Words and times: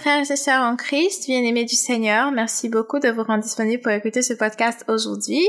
Frères 0.00 0.30
et 0.30 0.36
sœurs 0.36 0.62
en 0.62 0.76
Christ, 0.76 1.26
bien-aimés 1.26 1.66
du 1.66 1.74
Seigneur. 1.74 2.32
Merci 2.32 2.70
beaucoup 2.70 3.00
de 3.00 3.10
vous 3.10 3.22
rendre 3.22 3.42
disponible 3.42 3.82
pour 3.82 3.92
écouter 3.92 4.22
ce 4.22 4.32
podcast 4.32 4.82
aujourd'hui. 4.88 5.42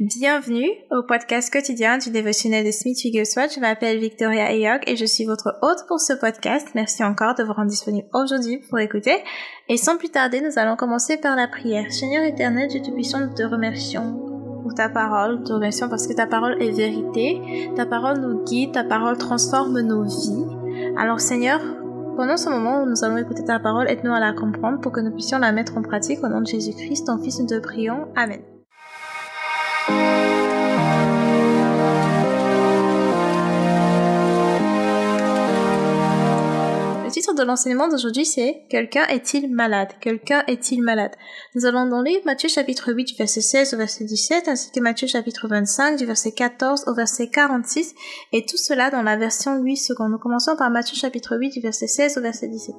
Bienvenue 0.00 0.70
au 0.90 1.02
podcast 1.02 1.52
quotidien 1.52 1.98
du 1.98 2.08
dévotionnel 2.10 2.64
de 2.64 2.70
Smith 2.70 2.96
Wigglesworth. 3.04 3.52
Je 3.54 3.60
m'appelle 3.60 3.98
Victoria 3.98 4.46
Ayok 4.46 4.88
et 4.88 4.96
je 4.96 5.04
suis 5.04 5.26
votre 5.26 5.58
hôte 5.60 5.84
pour 5.88 6.00
ce 6.00 6.14
podcast. 6.14 6.68
Merci 6.74 7.04
encore 7.04 7.34
de 7.34 7.42
vous 7.42 7.52
rendre 7.52 7.68
disponible 7.68 8.08
aujourd'hui 8.14 8.62
pour 8.70 8.78
écouter. 8.78 9.22
Et 9.68 9.76
sans 9.76 9.98
plus 9.98 10.08
tarder, 10.08 10.40
nous 10.40 10.58
allons 10.58 10.76
commencer 10.76 11.18
par 11.18 11.36
la 11.36 11.46
prière. 11.46 11.92
Seigneur 11.92 12.24
éternel, 12.24 12.68
Dieu 12.68 12.80
Tout-Puissant, 12.80 13.20
nous 13.20 13.34
te 13.34 13.42
remercions 13.42 14.18
pour 14.62 14.72
ta 14.72 14.88
parole. 14.88 15.36
Nous 15.36 15.44
te 15.44 15.52
remercions 15.52 15.90
parce 15.90 16.06
que 16.06 16.14
ta 16.14 16.26
parole 16.26 16.62
est 16.62 16.70
vérité. 16.70 17.70
Ta 17.76 17.84
parole 17.84 18.20
nous 18.20 18.42
guide. 18.44 18.72
Ta 18.72 18.84
parole 18.84 19.18
transforme 19.18 19.82
nos 19.82 20.04
vies. 20.04 20.46
Alors 20.96 21.20
Seigneur, 21.20 21.60
pendant 22.18 22.36
ce 22.36 22.48
moment 22.48 22.82
où 22.82 22.86
nous 22.86 23.04
allons 23.04 23.16
écouter 23.16 23.44
ta 23.44 23.60
parole, 23.60 23.88
aide-nous 23.88 24.12
à 24.12 24.18
la 24.18 24.32
comprendre 24.32 24.80
pour 24.80 24.90
que 24.90 24.98
nous 24.98 25.12
puissions 25.12 25.38
la 25.38 25.52
mettre 25.52 25.78
en 25.78 25.82
pratique 25.82 26.18
au 26.24 26.26
nom 26.26 26.40
de 26.40 26.48
Jésus-Christ, 26.48 27.06
ton 27.06 27.18
Fils, 27.18 27.38
nous 27.38 27.46
te 27.46 27.60
prions. 27.60 28.08
Amen. 28.16 28.40
De 37.38 37.44
l'enseignement 37.44 37.88
d'aujourd'hui, 37.88 38.24
c'est 38.24 38.62
Quelqu'un 38.68 39.06
est-il 39.06 39.52
malade? 39.52 39.88
Quelqu'un 40.00 40.42
est-il 40.46 40.82
malade? 40.82 41.12
Nous 41.54 41.64
allons 41.66 41.86
dans 41.86 42.02
lire 42.02 42.20
Matthieu 42.26 42.48
chapitre 42.48 42.92
8 42.92 43.04
du 43.04 43.14
verset 43.14 43.40
16 43.40 43.74
au 43.74 43.76
verset 43.76 44.04
17, 44.04 44.48
ainsi 44.48 44.70
que 44.70 44.80
Matthieu 44.80 45.06
chapitre 45.06 45.48
25 45.48 45.96
du 45.96 46.04
verset 46.04 46.32
14 46.32 46.84
au 46.86 46.94
verset 46.94 47.28
46, 47.28 47.94
et 48.32 48.44
tout 48.44 48.56
cela 48.56 48.90
dans 48.90 49.02
la 49.02 49.16
version 49.16 49.56
8 49.62 49.76
secondes. 49.76 50.10
Nous 50.10 50.18
commençons 50.18 50.56
par 50.56 50.70
Matthieu 50.70 50.96
chapitre 50.96 51.36
8 51.36 51.50
du 51.50 51.60
verset 51.60 51.86
16 51.86 52.18
au 52.18 52.20
verset 52.20 52.48
17. 52.48 52.74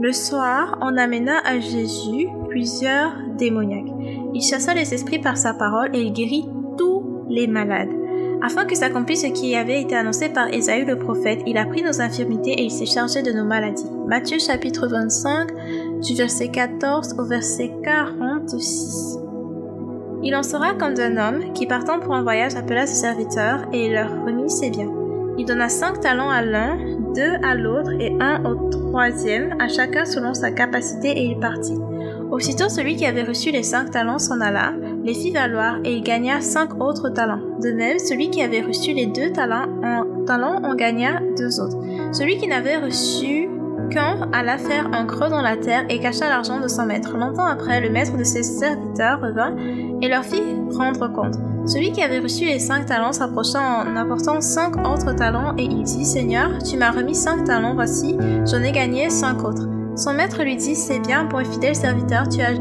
Le 0.00 0.12
soir, 0.12 0.78
on 0.82 0.96
amena 0.96 1.38
à 1.44 1.58
Jésus 1.58 2.28
plusieurs 2.48 3.14
démoniaques. 3.36 3.92
Il 4.34 4.42
chassa 4.42 4.74
les 4.74 4.92
esprits 4.94 5.20
par 5.20 5.36
sa 5.36 5.54
parole 5.54 5.94
et 5.96 6.00
il 6.00 6.12
guérit 6.12 6.44
tous 6.76 7.24
les 7.28 7.46
malades 7.46 8.01
afin 8.42 8.64
que 8.64 8.74
s'accomplisse 8.74 9.22
ce 9.22 9.28
qui 9.28 9.54
avait 9.54 9.80
été 9.80 9.94
annoncé 9.94 10.28
par 10.28 10.48
Ésaü 10.52 10.84
le 10.84 10.98
prophète. 10.98 11.40
Il 11.46 11.56
a 11.56 11.64
pris 11.64 11.82
nos 11.82 12.00
infirmités 12.00 12.52
et 12.52 12.64
il 12.64 12.70
s'est 12.70 12.86
chargé 12.86 13.22
de 13.22 13.32
nos 13.32 13.44
maladies. 13.44 13.88
Matthieu 14.06 14.38
chapitre 14.38 14.88
25 14.88 16.00
du 16.02 16.14
verset 16.14 16.48
14 16.48 17.14
au 17.18 17.24
verset 17.24 17.72
46. 17.84 19.18
Il 20.24 20.34
en 20.34 20.42
sera 20.42 20.74
comme 20.74 20.94
d'un 20.94 21.16
homme 21.16 21.52
qui 21.52 21.66
partant 21.66 22.00
pour 22.00 22.14
un 22.14 22.22
voyage 22.22 22.56
appela 22.56 22.86
ses 22.86 22.96
serviteurs 22.96 23.64
et 23.72 23.90
leur 23.90 24.10
remit 24.24 24.50
ses 24.50 24.70
biens. 24.70 24.92
Il 25.38 25.46
donna 25.46 25.68
cinq 25.68 26.00
talents 26.00 26.30
à 26.30 26.42
l'un, 26.42 26.76
deux 27.14 27.34
à 27.42 27.54
l'autre 27.54 27.90
et 27.98 28.12
un 28.20 28.44
au 28.44 28.68
troisième, 28.70 29.54
à 29.60 29.68
chacun 29.68 30.04
selon 30.04 30.34
sa 30.34 30.50
capacité 30.50 31.10
et 31.10 31.24
il 31.24 31.38
partit. 31.38 31.78
Aussitôt 32.30 32.68
celui 32.68 32.96
qui 32.96 33.06
avait 33.06 33.22
reçu 33.22 33.50
les 33.50 33.62
cinq 33.62 33.90
talents 33.90 34.18
s'en 34.18 34.40
alla, 34.40 34.74
les 35.04 35.14
fit 35.14 35.30
valoir, 35.30 35.76
et 35.84 35.94
il 35.94 36.02
gagna 36.02 36.40
cinq 36.40 36.80
autres 36.80 37.08
talents. 37.08 37.40
De 37.60 37.70
même, 37.70 37.98
celui 37.98 38.30
qui 38.30 38.42
avait 38.42 38.62
reçu 38.62 38.92
les 38.92 39.06
deux 39.06 39.32
talents 39.32 39.66
en, 39.82 40.74
gagna 40.74 41.20
deux 41.36 41.60
autres. 41.60 41.76
Celui 42.12 42.38
qui 42.38 42.48
n'avait 42.48 42.78
reçu 42.78 43.48
qu'un 43.90 44.30
alla 44.32 44.58
faire 44.58 44.88
un 44.92 45.04
creux 45.04 45.28
dans 45.28 45.42
la 45.42 45.56
terre 45.56 45.84
et 45.88 45.98
cacha 45.98 46.28
l'argent 46.28 46.60
de 46.60 46.68
son 46.68 46.86
maître. 46.86 47.16
Longtemps 47.16 47.46
après, 47.46 47.80
le 47.80 47.90
maître 47.90 48.16
de 48.16 48.24
ses 48.24 48.42
serviteurs 48.42 49.20
revint 49.20 49.56
et 50.00 50.08
leur 50.08 50.24
fit 50.24 50.42
prendre 50.70 51.12
compte. 51.12 51.34
Celui 51.66 51.92
qui 51.92 52.02
avait 52.02 52.18
reçu 52.18 52.44
les 52.44 52.58
cinq 52.58 52.86
talents 52.86 53.12
s'approcha 53.12 53.60
en 53.60 53.96
apportant 53.96 54.40
cinq 54.40 54.76
autres 54.86 55.12
talents 55.14 55.54
et 55.58 55.64
il 55.64 55.82
dit, 55.82 56.04
Seigneur, 56.04 56.50
tu 56.62 56.76
m'as 56.76 56.90
remis 56.90 57.14
cinq 57.14 57.44
talents, 57.44 57.74
voici, 57.74 58.16
j'en 58.46 58.62
ai 58.62 58.72
gagné 58.72 59.10
cinq 59.10 59.44
autres. 59.44 59.68
Son 59.94 60.14
maître 60.14 60.42
lui 60.42 60.56
dit, 60.56 60.74
c'est 60.74 61.00
bien 61.00 61.26
pour 61.26 61.40
un 61.40 61.44
fidèle 61.44 61.76
serviteur, 61.76 62.28
tu 62.28 62.40
as 62.40 62.54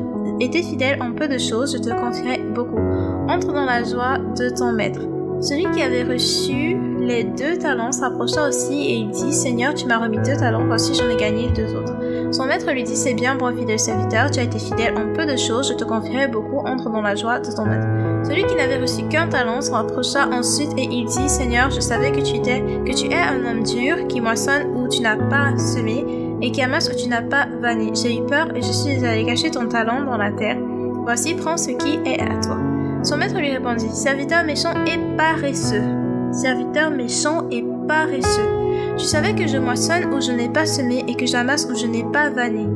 été 0.46 0.64
fidèle 0.64 1.02
en 1.02 1.14
peu 1.14 1.28
de 1.28 1.38
choses, 1.38 1.74
je 1.74 1.78
te 1.78 1.90
confierai 1.90 2.40
beaucoup. 2.54 2.80
Entre 3.28 3.54
dans 3.54 3.66
la 3.66 3.84
joie 3.84 4.18
de 4.18 4.50
ton 4.50 4.72
maître. 4.72 5.02
Celui 5.42 5.70
qui 5.72 5.82
avait 5.82 6.04
reçu 6.04 6.78
les 7.00 7.24
deux 7.24 7.58
talents 7.58 7.92
s'approcha 7.92 8.48
aussi 8.48 8.74
et 8.74 8.94
il 8.94 9.10
dit, 9.10 9.34
Seigneur, 9.34 9.74
tu 9.74 9.88
m'as 9.88 9.98
remis 9.98 10.18
deux 10.18 10.38
talents, 10.38 10.66
voici 10.66 10.94
j'en 10.94 11.10
ai 11.10 11.16
gagné 11.16 11.50
deux 11.50 11.76
autres. 11.76 11.94
Son 12.32 12.46
maître 12.46 12.72
lui 12.72 12.84
dit, 12.84 12.96
c'est 12.96 13.16
bien, 13.16 13.36
bon 13.36 13.56
fidèle 13.56 13.80
serviteur, 13.80 14.30
tu 14.30 14.40
as 14.40 14.44
été 14.44 14.60
fidèle 14.60 14.94
en 14.96 15.14
peu 15.14 15.26
de 15.26 15.36
choses, 15.36 15.70
je 15.70 15.74
te 15.74 15.84
confierai 15.84 16.28
beaucoup, 16.28 16.60
entre 16.60 16.92
dans 16.92 17.02
la 17.02 17.16
joie 17.16 17.40
de 17.40 17.52
ton 17.52 17.66
maître. 17.66 17.88
Celui 18.24 18.46
qui 18.46 18.56
n'avait 18.56 18.78
reçu 18.78 19.08
qu'un 19.08 19.28
talent 19.28 19.62
se 19.62 19.72
rapprocha 19.72 20.28
ensuite 20.28 20.72
et 20.78 20.84
il 20.84 21.06
dit, 21.06 21.28
Seigneur, 21.28 21.72
je 21.72 21.80
savais 21.80 22.12
que 22.12 22.22
tu 22.22 22.36
étais, 22.36 22.62
que 22.86 22.96
tu 22.96 23.08
es 23.12 23.16
un 23.16 23.44
homme 23.46 23.64
dur, 23.64 24.08
qui 24.08 24.22
moissonne 24.22 24.68
où 24.76 24.88
tu 24.88 25.02
n'as 25.02 25.18
pas 25.18 25.58
semé, 25.58 26.21
et 26.42 26.52
qui 26.52 26.62
amasse 26.62 26.90
où 26.90 26.96
tu 26.96 27.08
n'as 27.08 27.22
pas 27.22 27.48
vanné. 27.62 27.92
J'ai 27.94 28.18
eu 28.18 28.26
peur 28.26 28.56
et 28.56 28.62
je 28.62 28.72
suis 28.72 29.06
allé 29.06 29.26
cacher 29.26 29.52
ton 29.52 29.68
talent 29.68 30.04
dans 30.04 30.18
la 30.18 30.32
terre. 30.32 30.58
Voici, 31.04 31.36
prends 31.36 31.58
ce 31.58 31.72
qui 31.72 32.00
est 32.06 32.22
à 32.22 32.40
toi. 32.42 32.58
Son 33.04 33.18
maître 33.18 33.38
lui 33.38 33.52
répondit, 33.52 33.90
Serviteur 33.90 34.44
méchant 34.44 34.74
et 34.86 35.00
paresseux. 35.18 35.84
Serviteur 36.32 36.92
méchant 36.92 37.48
et 37.50 37.64
paresseux. 37.88 38.62
Tu 38.98 39.06
savais 39.06 39.34
que 39.34 39.48
je 39.48 39.58
moissonne 39.58 40.14
où 40.14 40.22
je 40.22 40.32
n'ai 40.32 40.50
pas 40.50 40.66
semé 40.66 41.04
et 41.08 41.16
que 41.16 41.26
j'amasse 41.26 41.68
où 41.70 41.76
je 41.76 41.88
n'ai 41.88 42.06
pas 42.12 42.30
vanné. 42.30 42.68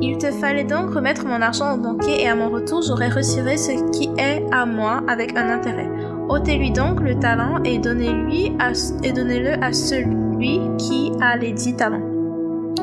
Il 0.00 0.18
te 0.18 0.30
fallait 0.30 0.64
donc 0.64 0.90
remettre 0.90 1.24
mon 1.26 1.40
argent 1.40 1.74
au 1.74 1.78
banquier 1.78 2.22
et 2.22 2.28
à 2.28 2.34
mon 2.34 2.50
retour 2.50 2.82
j'aurais 2.82 3.08
retiré 3.08 3.56
ce 3.56 3.72
qui 3.92 4.10
est 4.18 4.44
à 4.52 4.66
moi 4.66 5.02
avec 5.08 5.36
un 5.36 5.48
intérêt. 5.48 5.88
ôtez-lui 6.28 6.72
donc 6.72 7.00
le 7.00 7.18
talent 7.20 7.62
et 7.64 7.78
donnez-lui 7.78 8.52
et 9.04 9.12
donnez-le 9.12 9.62
à 9.62 9.72
celui 9.72 10.60
qui 10.76 11.12
a 11.20 11.36
les 11.36 11.52
dix 11.52 11.76
talents 11.76 12.11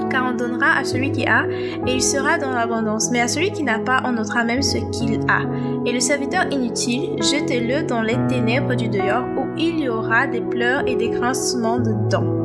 car 0.10 0.26
on 0.32 0.36
donnera 0.36 0.78
à 0.78 0.84
celui 0.84 1.12
qui 1.12 1.26
a, 1.26 1.46
et 1.88 1.94
il 1.94 2.02
sera 2.02 2.38
dans 2.38 2.52
l'abondance. 2.52 3.10
Mais 3.12 3.22
à 3.22 3.28
celui 3.28 3.52
qui 3.52 3.64
n'a 3.64 3.80
pas, 3.80 4.02
on 4.06 4.14
notera 4.14 4.44
même 4.44 4.62
ce 4.62 4.78
qu'il 4.92 5.20
a. 5.28 5.42
Et 5.86 5.92
le 5.92 6.00
serviteur 6.00 6.46
inutile, 6.52 7.16
jetez-le 7.22 7.84
dans 7.84 8.02
les 8.02 8.18
ténèbres 8.28 8.76
du 8.76 8.88
dehors, 8.88 9.26
où 9.38 9.48
il 9.58 9.80
y 9.80 9.90
aura 9.90 10.28
des 10.28 10.42
pleurs 10.42 10.84
et 10.88 10.96
des 10.96 11.10
grincements 11.10 11.80
de 11.80 11.94
dents. 12.10 12.40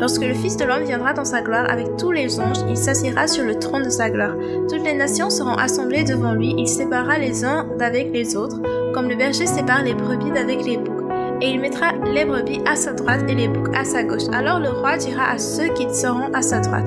Lorsque 0.00 0.24
le 0.24 0.34
Fils 0.34 0.56
de 0.56 0.64
l'homme 0.64 0.82
viendra 0.82 1.12
dans 1.12 1.24
sa 1.24 1.40
gloire 1.40 1.70
avec 1.70 1.96
tous 1.96 2.10
les 2.10 2.40
anges, 2.40 2.58
il 2.68 2.76
s'assiera 2.76 3.26
sur 3.26 3.44
le 3.44 3.58
trône 3.58 3.84
de 3.84 3.90
sa 3.90 4.10
gloire. 4.10 4.34
Toutes 4.68 4.84
les 4.84 4.94
nations 4.94 5.30
seront 5.30 5.54
assemblées 5.54 6.04
devant 6.04 6.32
lui, 6.32 6.54
il 6.58 6.68
séparera 6.68 7.18
les 7.18 7.44
uns 7.44 7.66
d'avec 7.78 8.12
les 8.12 8.36
autres, 8.36 8.60
comme 8.92 9.08
le 9.08 9.16
berger 9.16 9.46
sépare 9.46 9.82
les 9.84 9.94
brebis 9.94 10.32
d'avec 10.32 10.64
les 10.64 10.76
boucs 10.76 10.93
et 11.40 11.48
il 11.50 11.60
mettra 11.60 11.92
les 12.12 12.24
brebis 12.24 12.60
à 12.66 12.76
sa 12.76 12.92
droite 12.92 13.24
et 13.28 13.34
les 13.34 13.48
boucs 13.48 13.74
à 13.74 13.84
sa 13.84 14.02
gauche. 14.02 14.28
Alors 14.32 14.60
le 14.60 14.70
roi 14.70 14.96
dira 14.96 15.30
à 15.30 15.38
ceux 15.38 15.68
qui 15.74 15.92
seront 15.94 16.32
à 16.32 16.42
sa 16.42 16.60
droite, 16.60 16.86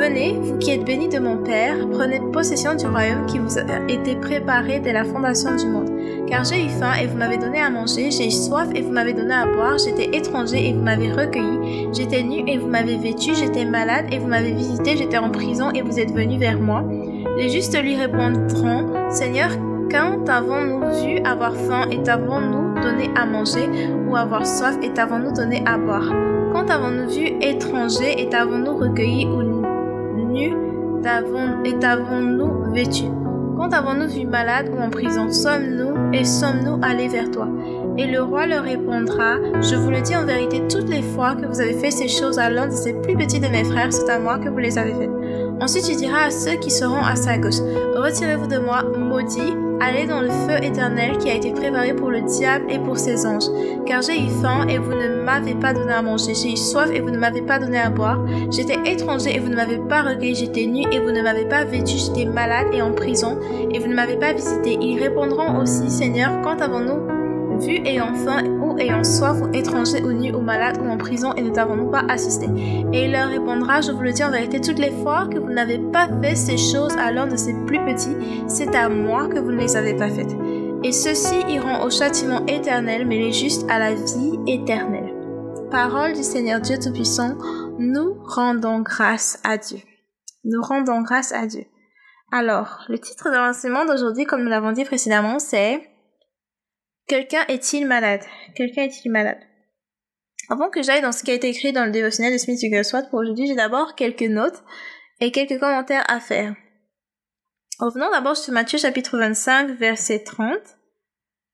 Venez, 0.00 0.38
vous 0.40 0.56
qui 0.56 0.70
êtes 0.70 0.86
bénis 0.86 1.08
de 1.08 1.18
mon 1.18 1.36
Père, 1.36 1.76
prenez 1.90 2.20
possession 2.32 2.74
du 2.74 2.86
royaume 2.86 3.26
qui 3.26 3.38
vous 3.38 3.58
a 3.58 3.62
été 3.86 4.16
préparé 4.16 4.80
dès 4.80 4.94
la 4.94 5.04
fondation 5.04 5.54
du 5.56 5.66
monde. 5.66 5.90
Car 6.26 6.42
j'ai 6.44 6.64
eu 6.64 6.68
faim 6.70 6.92
et 7.02 7.06
vous 7.06 7.18
m'avez 7.18 7.36
donné 7.36 7.60
à 7.60 7.68
manger, 7.68 8.10
j'ai 8.10 8.28
eu 8.28 8.30
soif 8.30 8.68
et 8.74 8.80
vous 8.80 8.92
m'avez 8.92 9.12
donné 9.12 9.34
à 9.34 9.44
boire, 9.44 9.76
j'étais 9.76 10.16
étranger 10.16 10.70
et 10.70 10.72
vous 10.72 10.80
m'avez 10.80 11.12
recueilli, 11.12 11.88
j'étais 11.92 12.22
nu 12.22 12.44
et 12.46 12.56
vous 12.56 12.68
m'avez 12.68 12.96
vêtu, 12.96 13.34
j'étais 13.34 13.66
malade 13.66 14.06
et 14.10 14.18
vous 14.18 14.28
m'avez 14.28 14.52
visité, 14.52 14.96
j'étais 14.96 15.18
en 15.18 15.30
prison 15.30 15.70
et 15.72 15.82
vous 15.82 16.00
êtes 16.00 16.14
venu 16.14 16.38
vers 16.38 16.58
moi. 16.58 16.82
Les 17.36 17.50
justes 17.50 17.78
lui 17.78 17.94
répondront, 17.94 19.10
Seigneur, 19.10 19.50
quand 19.90 20.26
avons-nous 20.30 21.04
vu 21.04 21.18
avoir 21.24 21.54
faim 21.54 21.88
et 21.90 22.08
avons-nous 22.08 22.69
donné 22.80 23.10
à 23.16 23.26
manger 23.26 23.68
ou 24.08 24.16
avoir 24.16 24.46
soif 24.46 24.76
et 24.82 24.98
avons-nous 24.98 25.32
donné 25.32 25.62
à 25.66 25.78
boire. 25.78 26.10
Quand 26.52 26.68
avons-nous 26.70 27.08
vu 27.08 27.26
étranger 27.40 28.22
et 28.22 28.34
avons-nous 28.34 28.76
recueilli 28.76 29.26
ou 29.26 29.42
nu 29.42 29.60
et 31.64 31.84
avons-nous 31.84 32.72
vêtu? 32.72 33.04
Quand 33.56 33.72
avons-nous 33.72 34.08
vu 34.08 34.26
malade 34.26 34.70
ou 34.74 34.80
en 34.80 34.90
prison 34.90 35.30
Sommes-nous 35.30 36.12
et 36.12 36.24
sommes-nous 36.24 36.78
allés 36.82 37.08
vers 37.08 37.30
toi? 37.30 37.48
Et 37.98 38.06
le 38.06 38.22
roi 38.22 38.46
leur 38.46 38.64
répondra, 38.64 39.36
Je 39.60 39.76
vous 39.76 39.90
le 39.90 40.00
dis 40.00 40.16
en 40.16 40.24
vérité, 40.24 40.62
toutes 40.70 40.88
les 40.88 41.02
fois 41.02 41.34
que 41.34 41.46
vous 41.46 41.60
avez 41.60 41.74
fait 41.74 41.90
ces 41.90 42.08
choses 42.08 42.38
à 42.38 42.48
l'un 42.48 42.68
de 42.68 42.72
ces 42.72 42.94
plus 42.94 43.16
petits 43.16 43.40
de 43.40 43.48
mes 43.48 43.64
frères, 43.64 43.92
c'est 43.92 44.08
à 44.10 44.18
moi 44.18 44.38
que 44.38 44.48
vous 44.48 44.58
les 44.58 44.78
avez 44.78 44.94
faites. 44.94 45.10
Ensuite 45.60 45.88
il 45.88 45.96
dira 45.96 46.24
à 46.24 46.30
ceux 46.30 46.56
qui 46.56 46.70
seront 46.70 47.02
à 47.02 47.16
sa 47.16 47.36
gauche, 47.38 47.60
Retirez-vous 47.94 48.46
de 48.46 48.58
moi, 48.58 48.82
maudits, 48.82 49.54
allez 49.80 50.06
dans 50.06 50.20
le 50.20 50.30
feu 50.30 50.62
éternel 50.62 51.18
qui 51.18 51.30
a 51.30 51.34
été 51.34 51.52
préparé 51.52 51.94
pour 51.94 52.10
le 52.10 52.20
diable 52.22 52.66
et 52.70 52.78
pour 52.78 52.98
ses 52.98 53.26
anges. 53.26 53.48
Car 53.86 54.02
j'ai 54.02 54.18
eu 54.20 54.28
faim 54.42 54.66
et 54.68 54.78
vous 54.78 54.92
ne 54.92 55.22
m'avez 55.22 55.54
pas 55.54 55.72
donné 55.72 55.92
à 55.92 56.02
manger, 56.02 56.34
j'ai 56.34 56.52
eu 56.52 56.56
soif 56.56 56.90
et 56.92 57.00
vous 57.00 57.10
ne 57.10 57.18
m'avez 57.18 57.42
pas 57.42 57.58
donné 57.58 57.78
à 57.78 57.90
boire, 57.90 58.24
j'étais 58.50 58.78
étranger 58.84 59.34
et 59.34 59.38
vous 59.38 59.48
ne 59.48 59.56
m'avez 59.56 59.78
pas 59.78 60.02
recueilli, 60.02 60.34
j'étais 60.34 60.66
nu 60.66 60.82
et 60.92 61.00
vous 61.00 61.10
ne 61.10 61.22
m'avez 61.22 61.46
pas 61.46 61.64
vêtu, 61.64 61.96
j'étais 61.96 62.24
malade 62.24 62.68
et 62.72 62.82
en 62.82 62.92
prison 62.92 63.38
et 63.70 63.78
vous 63.78 63.86
ne 63.86 63.94
m'avez 63.94 64.16
pas 64.16 64.32
visité. 64.32 64.78
Ils 64.80 65.00
répondront 65.00 65.60
aussi, 65.60 65.90
Seigneur, 65.90 66.40
quand 66.42 66.60
avons-nous 66.60 67.19
vu 67.60 67.80
ayant 67.84 68.14
faim 68.14 68.44
ou 68.60 68.76
ayant 68.78 69.04
soif 69.04 69.40
ou 69.40 69.48
étranger 69.52 70.02
ou 70.02 70.12
nu 70.12 70.34
ou 70.34 70.40
malade 70.40 70.78
ou 70.82 70.88
en 70.88 70.96
prison 70.96 71.32
et 71.34 71.42
ne 71.42 71.50
t'avons-nous 71.50 71.90
pas 71.90 72.04
assisté 72.08 72.46
Et 72.92 73.04
il 73.04 73.12
leur 73.12 73.28
répondra, 73.28 73.80
je 73.80 73.92
vous 73.92 74.02
le 74.02 74.12
dis 74.12 74.24
en 74.24 74.30
vérité, 74.30 74.60
toutes 74.60 74.78
les 74.78 74.90
fois 75.02 75.28
que 75.28 75.38
vous 75.38 75.52
n'avez 75.52 75.78
pas 75.78 76.08
fait 76.22 76.34
ces 76.34 76.56
choses 76.56 76.96
à 76.98 77.12
l'un 77.12 77.26
de 77.26 77.36
ces 77.36 77.54
plus 77.66 77.78
petits, 77.84 78.16
c'est 78.48 78.74
à 78.74 78.88
moi 78.88 79.28
que 79.28 79.38
vous 79.38 79.52
ne 79.52 79.60
les 79.60 79.76
avez 79.76 79.94
pas 79.94 80.08
faites. 80.08 80.34
Et 80.82 80.92
ceux-ci 80.92 81.34
iront 81.48 81.84
au 81.84 81.90
châtiment 81.90 82.44
éternel, 82.46 83.06
mais 83.06 83.18
les 83.18 83.32
justes 83.32 83.66
à 83.70 83.78
la 83.78 83.94
vie 83.94 84.38
éternelle. 84.46 85.14
Parole 85.70 86.14
du 86.14 86.22
Seigneur 86.22 86.60
Dieu 86.60 86.78
Tout-Puissant, 86.82 87.36
nous 87.78 88.16
rendons 88.24 88.80
grâce 88.80 89.38
à 89.44 89.58
Dieu. 89.58 89.78
Nous 90.44 90.62
rendons 90.62 91.02
grâce 91.02 91.32
à 91.32 91.46
Dieu. 91.46 91.64
Alors, 92.32 92.84
le 92.88 92.98
titre 92.98 93.30
de 93.30 93.36
l'enseignement 93.36 93.84
d'aujourd'hui, 93.84 94.24
comme 94.24 94.42
nous 94.42 94.48
l'avons 94.48 94.72
dit 94.72 94.84
précédemment, 94.84 95.38
c'est 95.38 95.89
Quelqu'un 97.10 97.44
est-il 97.48 97.88
malade? 97.88 98.22
Quelqu'un 98.54 98.82
est-il 98.82 99.10
malade? 99.10 99.40
Avant 100.48 100.70
que 100.70 100.80
j'aille 100.80 101.02
dans 101.02 101.10
ce 101.10 101.24
qui 101.24 101.32
a 101.32 101.34
été 101.34 101.48
écrit 101.48 101.72
dans 101.72 101.84
le 101.84 101.90
dévotionnel 101.90 102.32
de 102.32 102.38
Smith 102.38 102.60
Wigglesworth 102.62 103.10
pour 103.10 103.18
aujourd'hui, 103.18 103.48
j'ai 103.48 103.56
d'abord 103.56 103.96
quelques 103.96 104.22
notes 104.22 104.62
et 105.18 105.32
quelques 105.32 105.58
commentaires 105.58 106.04
à 106.06 106.20
faire. 106.20 106.54
Revenons 107.80 108.12
d'abord 108.12 108.36
sur 108.36 108.52
Matthieu 108.52 108.78
chapitre 108.78 109.18
25, 109.18 109.72
verset 109.72 110.22
30. 110.22 110.52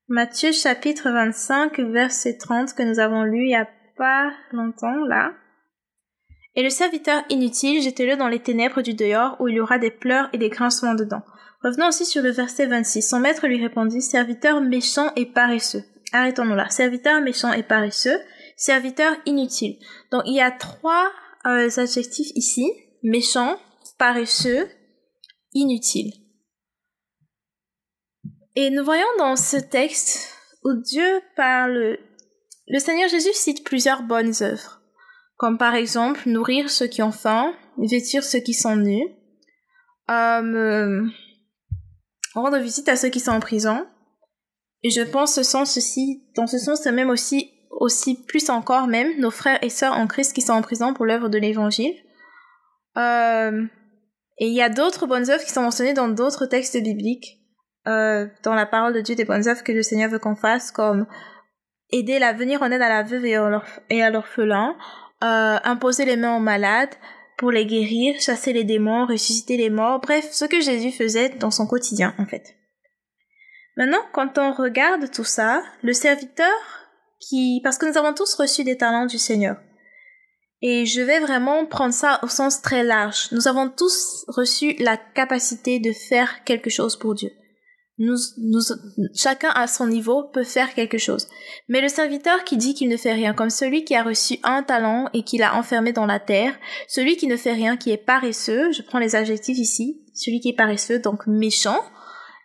Matthieu 0.08 0.52
chapitre 0.52 1.08
25, 1.08 1.80
verset 1.80 2.36
30 2.36 2.74
que 2.74 2.82
nous 2.82 3.00
avons 3.00 3.22
lu 3.22 3.46
il 3.46 3.52
y 3.52 3.56
a 3.56 3.66
pas 3.96 4.30
longtemps 4.52 5.06
là. 5.08 5.32
Et 6.54 6.62
le 6.62 6.68
serviteur 6.68 7.22
inutile, 7.30 7.80
jetez-le 7.80 8.18
dans 8.18 8.28
les 8.28 8.40
ténèbres 8.40 8.82
du 8.82 8.92
dehors 8.92 9.40
où 9.40 9.48
il 9.48 9.54
y 9.54 9.60
aura 9.60 9.78
des 9.78 9.90
pleurs 9.90 10.28
et 10.34 10.38
des 10.38 10.50
grincements 10.50 10.94
dedans. 10.94 11.22
Revenons 11.62 11.88
aussi 11.88 12.06
sur 12.06 12.22
le 12.22 12.30
verset 12.30 12.66
26. 12.66 13.02
Son 13.02 13.20
maître 13.20 13.46
lui 13.46 13.60
répondit, 13.60 14.02
serviteur 14.02 14.60
méchant 14.60 15.10
et 15.16 15.26
paresseux. 15.26 15.82
Arrêtons-nous 16.12 16.54
là. 16.54 16.68
Serviteur 16.68 17.20
méchant 17.20 17.52
et 17.52 17.62
paresseux. 17.62 18.18
Serviteur 18.56 19.14
inutile. 19.26 19.78
Donc 20.10 20.22
il 20.26 20.34
y 20.34 20.40
a 20.40 20.50
trois 20.50 21.10
euh, 21.46 21.68
adjectifs 21.76 22.30
ici. 22.34 22.70
Méchant, 23.02 23.58
paresseux, 23.98 24.68
inutile. 25.52 26.12
Et 28.54 28.70
nous 28.70 28.84
voyons 28.84 29.06
dans 29.18 29.36
ce 29.36 29.56
texte 29.56 30.34
où 30.64 30.72
Dieu 30.74 31.20
parle, 31.36 31.98
le 32.68 32.78
Seigneur 32.78 33.08
Jésus 33.08 33.34
cite 33.34 33.64
plusieurs 33.64 34.02
bonnes 34.02 34.32
œuvres, 34.40 34.80
comme 35.36 35.58
par 35.58 35.74
exemple 35.74 36.22
nourrir 36.26 36.70
ceux 36.70 36.86
qui 36.86 37.02
ont 37.02 37.12
faim, 37.12 37.54
vêtir 37.78 38.24
ceux 38.24 38.40
qui 38.40 38.54
sont 38.54 38.76
nus, 38.76 39.08
rendre 42.42 42.58
visite 42.58 42.88
à 42.88 42.96
ceux 42.96 43.08
qui 43.08 43.20
sont 43.20 43.32
en 43.32 43.40
prison. 43.40 43.86
Et 44.82 44.90
je 44.90 45.02
pense 45.02 45.34
ce 45.34 45.42
sens 45.42 45.72
ceci, 45.72 46.24
dans 46.36 46.46
ce 46.46 46.58
sens, 46.58 46.84
même 46.86 47.10
aussi, 47.10 47.50
aussi 47.70 48.24
plus 48.24 48.50
encore 48.50 48.86
même 48.86 49.18
nos 49.18 49.30
frères 49.30 49.58
et 49.62 49.70
sœurs 49.70 49.94
en 49.94 50.06
Christ 50.06 50.34
qui 50.34 50.42
sont 50.42 50.52
en 50.52 50.62
prison 50.62 50.94
pour 50.94 51.06
l'œuvre 51.06 51.28
de 51.28 51.38
l'évangile. 51.38 51.94
Euh, 52.96 53.64
et 54.38 54.46
il 54.46 54.54
y 54.54 54.62
a 54.62 54.68
d'autres 54.68 55.06
bonnes 55.06 55.30
œuvres 55.30 55.44
qui 55.44 55.52
sont 55.52 55.62
mentionnées 55.62 55.94
dans 55.94 56.08
d'autres 56.08 56.46
textes 56.46 56.80
bibliques, 56.82 57.40
euh, 57.86 58.26
dans 58.42 58.54
la 58.54 58.66
parole 58.66 58.92
de 58.92 59.00
Dieu, 59.00 59.14
des 59.14 59.24
bonnes 59.24 59.48
œuvres 59.48 59.64
que 59.64 59.72
le 59.72 59.82
Seigneur 59.82 60.10
veut 60.10 60.18
qu'on 60.18 60.36
fasse, 60.36 60.70
comme 60.70 61.06
aider 61.90 62.16
à 62.16 62.32
venir 62.32 62.62
en 62.62 62.70
aide 62.70 62.82
à 62.82 62.88
la 62.88 63.02
veuve 63.02 63.24
et 63.24 64.02
à 64.02 64.10
l'orphelin, 64.10 64.76
euh, 65.24 65.58
imposer 65.64 66.04
les 66.04 66.16
mains 66.16 66.36
aux 66.36 66.40
malades 66.40 66.94
pour 67.36 67.50
les 67.50 67.66
guérir, 67.66 68.20
chasser 68.20 68.52
les 68.52 68.64
démons, 68.64 69.06
ressusciter 69.06 69.56
les 69.56 69.70
morts, 69.70 70.00
bref, 70.00 70.28
ce 70.32 70.44
que 70.44 70.60
Jésus 70.60 70.92
faisait 70.92 71.30
dans 71.30 71.50
son 71.50 71.66
quotidien 71.66 72.14
en 72.18 72.26
fait. 72.26 72.56
Maintenant, 73.76 74.02
quand 74.12 74.38
on 74.38 74.52
regarde 74.52 75.10
tout 75.10 75.24
ça, 75.24 75.62
le 75.82 75.92
serviteur 75.92 76.52
qui, 77.20 77.60
parce 77.62 77.78
que 77.78 77.86
nous 77.86 77.98
avons 77.98 78.14
tous 78.14 78.34
reçu 78.34 78.64
des 78.64 78.78
talents 78.78 79.06
du 79.06 79.18
Seigneur, 79.18 79.56
et 80.62 80.86
je 80.86 81.02
vais 81.02 81.20
vraiment 81.20 81.66
prendre 81.66 81.92
ça 81.92 82.18
au 82.22 82.28
sens 82.28 82.62
très 82.62 82.82
large. 82.82 83.28
Nous 83.32 83.46
avons 83.46 83.68
tous 83.68 84.24
reçu 84.28 84.74
la 84.78 84.96
capacité 84.96 85.78
de 85.78 85.92
faire 85.92 86.44
quelque 86.44 86.70
chose 86.70 86.96
pour 86.96 87.14
Dieu. 87.14 87.30
Nous, 87.98 88.16
nous, 88.37 88.60
chacun 89.14 89.48
à 89.50 89.66
son 89.66 89.87
niveau 89.87 90.25
peut 90.25 90.44
faire 90.44 90.75
quelque 90.75 90.98
chose. 90.98 91.28
Mais 91.69 91.81
le 91.81 91.88
serviteur 91.88 92.44
qui 92.44 92.58
dit 92.58 92.75
qu'il 92.75 92.90
ne 92.90 92.96
fait 92.98 93.14
rien, 93.14 93.32
comme 93.32 93.48
celui 93.48 93.84
qui 93.84 93.94
a 93.94 94.02
reçu 94.02 94.38
un 94.43 94.62
talent 94.62 95.08
et 95.14 95.22
qui 95.22 95.38
l'a 95.38 95.56
enfermé 95.56 95.93
dans 95.93 96.04
la 96.04 96.20
terre, 96.20 96.52
celui 96.88 97.16
qui 97.16 97.26
ne 97.26 97.37
fait 97.37 97.54
rien, 97.54 97.78
qui 97.78 97.90
est 97.90 97.96
paresseux, 97.96 98.70
je 98.72 98.82
prends 98.82 98.98
les 98.98 99.16
adjectifs 99.16 99.56
ici, 99.56 100.02
celui 100.14 100.40
qui 100.40 100.50
est 100.50 100.56
paresseux, 100.56 100.98
donc 100.98 101.26
méchant, 101.26 101.81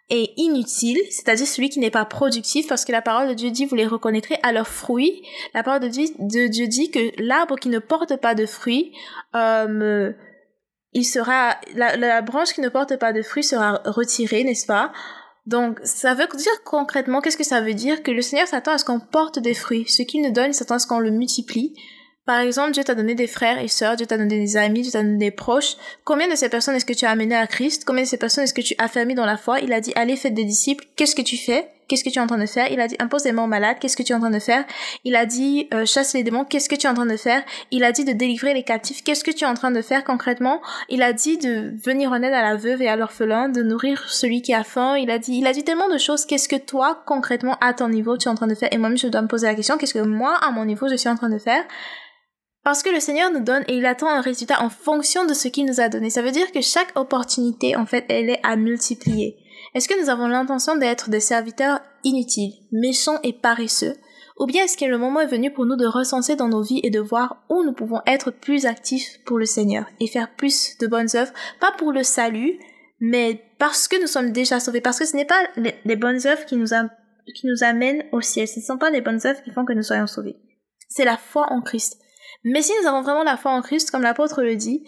et 0.10 0.34
inutile, 0.36 1.00
c'est-à-dire 1.10 1.48
celui 1.48 1.70
qui 1.70 1.80
n'est 1.80 1.90
pas 1.90 2.06
productif, 2.06 2.68
parce 2.68 2.84
que 2.84 2.92
la 2.92 3.02
parole 3.02 3.30
de 3.30 3.34
Dieu 3.34 3.50
dit, 3.50 3.66
vous 3.66 3.76
les 3.76 3.88
reconnaîtrez 3.88 4.38
à 4.44 4.52
leurs 4.52 4.68
fruits. 4.68 5.24
La 5.54 5.64
parole 5.64 5.80
de 5.80 5.88
Dieu, 5.88 6.68
dit 6.68 6.92
que 6.92 7.00
l'arbre 7.22 7.56
qui 7.56 7.70
ne 7.70 7.80
porte 7.80 8.18
pas 8.18 8.36
de 8.36 8.46
fruits, 8.46 8.94
euh, 9.36 10.12
il 10.92 11.06
sera, 11.06 11.56
la, 11.76 11.96
la, 11.96 12.22
branche 12.22 12.54
qui 12.54 12.60
ne 12.60 12.68
porte 12.68 12.98
pas 13.00 13.14
de 13.14 13.22
fruits 13.22 13.46
sera 13.46 13.82
retirée, 13.86 14.44
n'est-ce 14.44 14.66
pas? 14.66 14.92
Donc, 15.46 15.80
ça 15.84 16.14
veut 16.14 16.28
dire 16.36 16.64
concrètement, 16.64 17.22
qu'est-ce 17.22 17.38
que 17.38 17.44
ça 17.44 17.62
veut 17.62 17.74
dire? 17.74 18.04
Que 18.04 18.12
le 18.12 18.22
Seigneur 18.22 18.48
s'attend 18.48 18.74
à 18.74 18.78
ce 18.78 18.86
qu'on 18.86 19.00
porte 19.00 19.40
des 19.40 19.54
fruits. 19.54 19.88
Ce 19.88 20.04
qu'il 20.04 20.22
nous 20.22 20.32
donne, 20.32 20.52
il 20.52 20.54
s'attend 20.54 20.76
à 20.76 20.80
ce 20.80 20.88
qu'on 20.88 21.00
le 21.00 21.12
multiplie. 21.12 21.74
Par 22.26 22.40
exemple, 22.40 22.72
Dieu 22.72 22.84
t'a 22.84 22.94
donné 22.94 23.16
des 23.16 23.26
frères 23.28 23.60
et 23.60 23.68
sœurs, 23.68 23.96
Dieu 23.96 24.06
t'a 24.06 24.18
donné 24.18 24.40
des 24.40 24.56
amis, 24.56 24.84
Dieu 24.84 24.92
t'a 24.92 25.02
donné 25.02 25.18
des 25.18 25.32
proches. 25.32 25.76
Combien 26.04 26.28
de 26.28 26.36
ces 26.36 26.50
personnes 26.50 26.76
est-ce 26.76 26.86
que 26.86 26.94
tu 26.94 27.06
as 27.06 27.10
amené 27.10 27.36
à 27.36 27.48
Christ? 27.48 27.84
Combien 27.86 28.04
de 28.04 28.08
ces 28.08 28.18
personnes 28.18 28.44
est-ce 28.44 28.54
que 28.54 28.62
tu 28.62 28.76
as 28.78 28.88
fermé 28.88 29.16
dans 29.16 29.26
la 29.26 29.38
foi? 29.38 29.60
Il 29.60 29.74
a 29.74 29.82
dit, 29.82 29.92
allez, 29.96 30.16
faites 30.16 30.36
des 30.36 30.46
disciples. 30.46 30.86
Qu'est-ce 30.96 31.16
que 31.16 31.24
tu 31.24 31.38
fais? 31.38 31.68
Qu'est-ce 31.92 32.06
que 32.06 32.10
tu 32.10 32.20
es 32.20 32.22
en 32.22 32.28
train 32.28 32.38
de 32.38 32.46
faire? 32.46 32.72
Il 32.72 32.80
a 32.80 32.88
dit, 32.88 32.96
impose 33.00 33.24
des 33.24 33.34
mains 33.34 33.44
aux 33.44 33.48
malades. 33.48 33.76
Qu'est-ce 33.78 33.98
que 33.98 34.04
tu 34.04 34.14
es 34.14 34.16
en 34.16 34.22
train 34.22 34.30
de 34.30 34.40
faire? 34.40 34.64
Il 35.04 35.14
a 35.18 35.26
dit, 35.26 35.68
euh, 35.74 35.86
chasse 35.86 36.14
les 36.14 36.24
démons. 36.24 36.46
Qu'est-ce 36.46 36.70
que 36.70 36.76
tu 36.76 36.88
es 36.88 36.90
en 36.90 36.94
train 36.94 37.06
de 37.06 37.18
faire? 37.18 37.44
Il 37.70 37.84
a 37.84 37.92
dit 37.92 38.06
de 38.06 38.14
délivrer 38.14 38.54
les 38.54 38.64
captifs. 38.64 39.04
Qu'est-ce 39.04 39.26
que 39.26 39.32
tu 39.32 39.44
es 39.44 39.48
en 39.48 39.56
train 39.56 39.72
de 39.72 39.82
faire 39.82 40.06
concrètement? 40.06 40.62
Il 40.88 41.02
a 41.02 41.12
dit 41.12 41.38
de 41.38 41.74
venir 41.84 42.14
en 42.14 42.24
aide 42.24 42.32
à 42.32 42.44
la 42.44 42.56
veuve 42.56 42.82
et 42.82 42.88
à 42.88 42.96
l'orphelin, 42.96 43.50
de 43.50 43.62
nourrir 43.62 44.06
celui 44.08 44.42
qui 44.42 44.54
a 44.54 44.64
faim. 44.64 44.96
Il 44.96 45.12
a 45.12 45.20
dit, 45.20 45.38
il 45.38 45.46
a 45.48 45.52
dit 45.52 45.66
tellement 45.66 45.90
de 45.90 45.98
choses. 45.98 46.26
Qu'est-ce 46.26 46.48
que 46.48 46.56
toi, 46.56 47.04
concrètement, 47.06 47.58
à 47.60 47.74
ton 47.74 47.90
niveau, 47.90 48.16
tu 48.16 48.30
es 48.30 48.32
en 48.32 48.36
train 48.36 48.48
de 48.48 48.56
faire? 48.56 48.70
Et 48.72 48.78
moi-même, 48.78 48.98
je 48.98 49.08
dois 49.08 49.22
me 49.22 49.28
poser 49.28 49.48
la 49.48 49.56
question, 49.56 49.78
qu'est-ce 49.78 49.94
que 49.94 50.00
moi, 50.00 50.38
à 50.42 50.52
mon 50.52 50.64
niveau, 50.64 50.88
je 50.88 50.96
suis 50.96 51.10
en 51.10 51.18
train 51.18 51.30
de 51.30 51.40
faire? 51.40 51.66
Parce 52.64 52.84
que 52.84 52.90
le 52.90 53.02
Seigneur 53.02 53.34
nous 53.34 53.44
donne 53.44 53.64
et 53.68 53.76
il 53.76 53.86
attend 53.86 54.08
un 54.08 54.22
résultat 54.22 54.64
en 54.64 54.70
fonction 54.70 55.26
de 55.26 55.34
ce 55.34 55.50
qu'il 55.50 55.66
nous 55.66 55.82
a 55.82 55.90
donné. 55.90 56.10
Ça 56.10 56.22
veut 56.22 56.32
dire 56.32 56.54
que 56.54 56.62
chaque 56.62 56.98
opportunité, 56.98 57.76
en 57.76 57.86
fait, 57.86 58.06
elle 58.08 58.30
est 58.30 58.40
à 58.44 58.56
multiplier. 58.56 59.36
Est-ce 59.74 59.88
que 59.88 60.02
nous 60.02 60.10
avons 60.10 60.28
l'intention 60.28 60.76
d'être 60.76 61.10
des 61.10 61.20
serviteurs 61.20 61.80
inutiles, 62.04 62.54
méchants 62.72 63.20
et 63.24 63.34
paresseux? 63.34 63.96
Ou 64.40 64.46
bien 64.46 64.64
est-ce 64.64 64.78
que 64.78 64.86
le 64.86 64.98
moment 64.98 65.20
est 65.20 65.28
venu 65.28 65.54
pour 65.54 65.66
nous 65.66 65.76
de 65.76 65.86
recenser 65.86 66.36
dans 66.36 66.48
nos 66.48 66.64
vies 66.64 66.82
et 66.84 66.90
de 66.90 67.00
voir 67.00 67.44
où 67.50 67.64
nous 67.64 67.74
pouvons 67.74 68.02
être 68.08 68.32
plus 68.32 68.66
actifs 68.66 69.20
pour 69.26 69.38
le 69.38 69.46
Seigneur 69.46 69.86
et 70.00 70.08
faire 70.08 70.36
plus 70.36 70.78
de 70.80 70.88
bonnes 70.88 71.16
œuvres, 71.16 71.32
pas 71.60 71.72
pour 71.78 71.92
le 71.92 72.04
salut, 72.04 72.58
mais 73.00 73.44
parce 73.60 73.88
que 73.88 74.02
nous 74.02 74.08
sommes 74.08 74.32
déjà 74.32 74.60
sauvés, 74.60 74.82
parce 74.82 74.98
que 74.98 75.06
ce 75.06 75.16
n'est 75.16 75.26
pas 75.26 75.42
les, 75.58 75.96
bonnes 75.96 76.26
œuvres 76.26 76.46
qui 76.46 76.58
nous, 76.58 76.74
amènent 77.64 78.04
au 78.12 78.22
ciel, 78.22 78.48
ce 78.48 78.60
ne 78.60 78.66
sont 78.66 78.78
pas 78.78 78.90
les 78.90 79.02
bonnes 79.02 79.20
œuvres 79.26 79.44
qui 79.44 79.52
font 79.52 79.66
que 79.66 79.74
nous 79.74 79.84
soyons 79.84 80.08
sauvés. 80.08 80.38
C'est 80.90 81.06
la 81.06 81.18
foi 81.18 81.46
en 81.52 81.62
Christ. 81.62 82.00
Mais 82.44 82.62
si 82.62 82.72
nous 82.82 82.88
avons 82.88 83.02
vraiment 83.02 83.24
la 83.24 83.38
foi 83.38 83.52
en 83.52 83.62
Christ, 83.62 83.92
comme 83.92 84.02
l'apôtre 84.02 84.42
le 84.42 84.56
dit, 84.56 84.84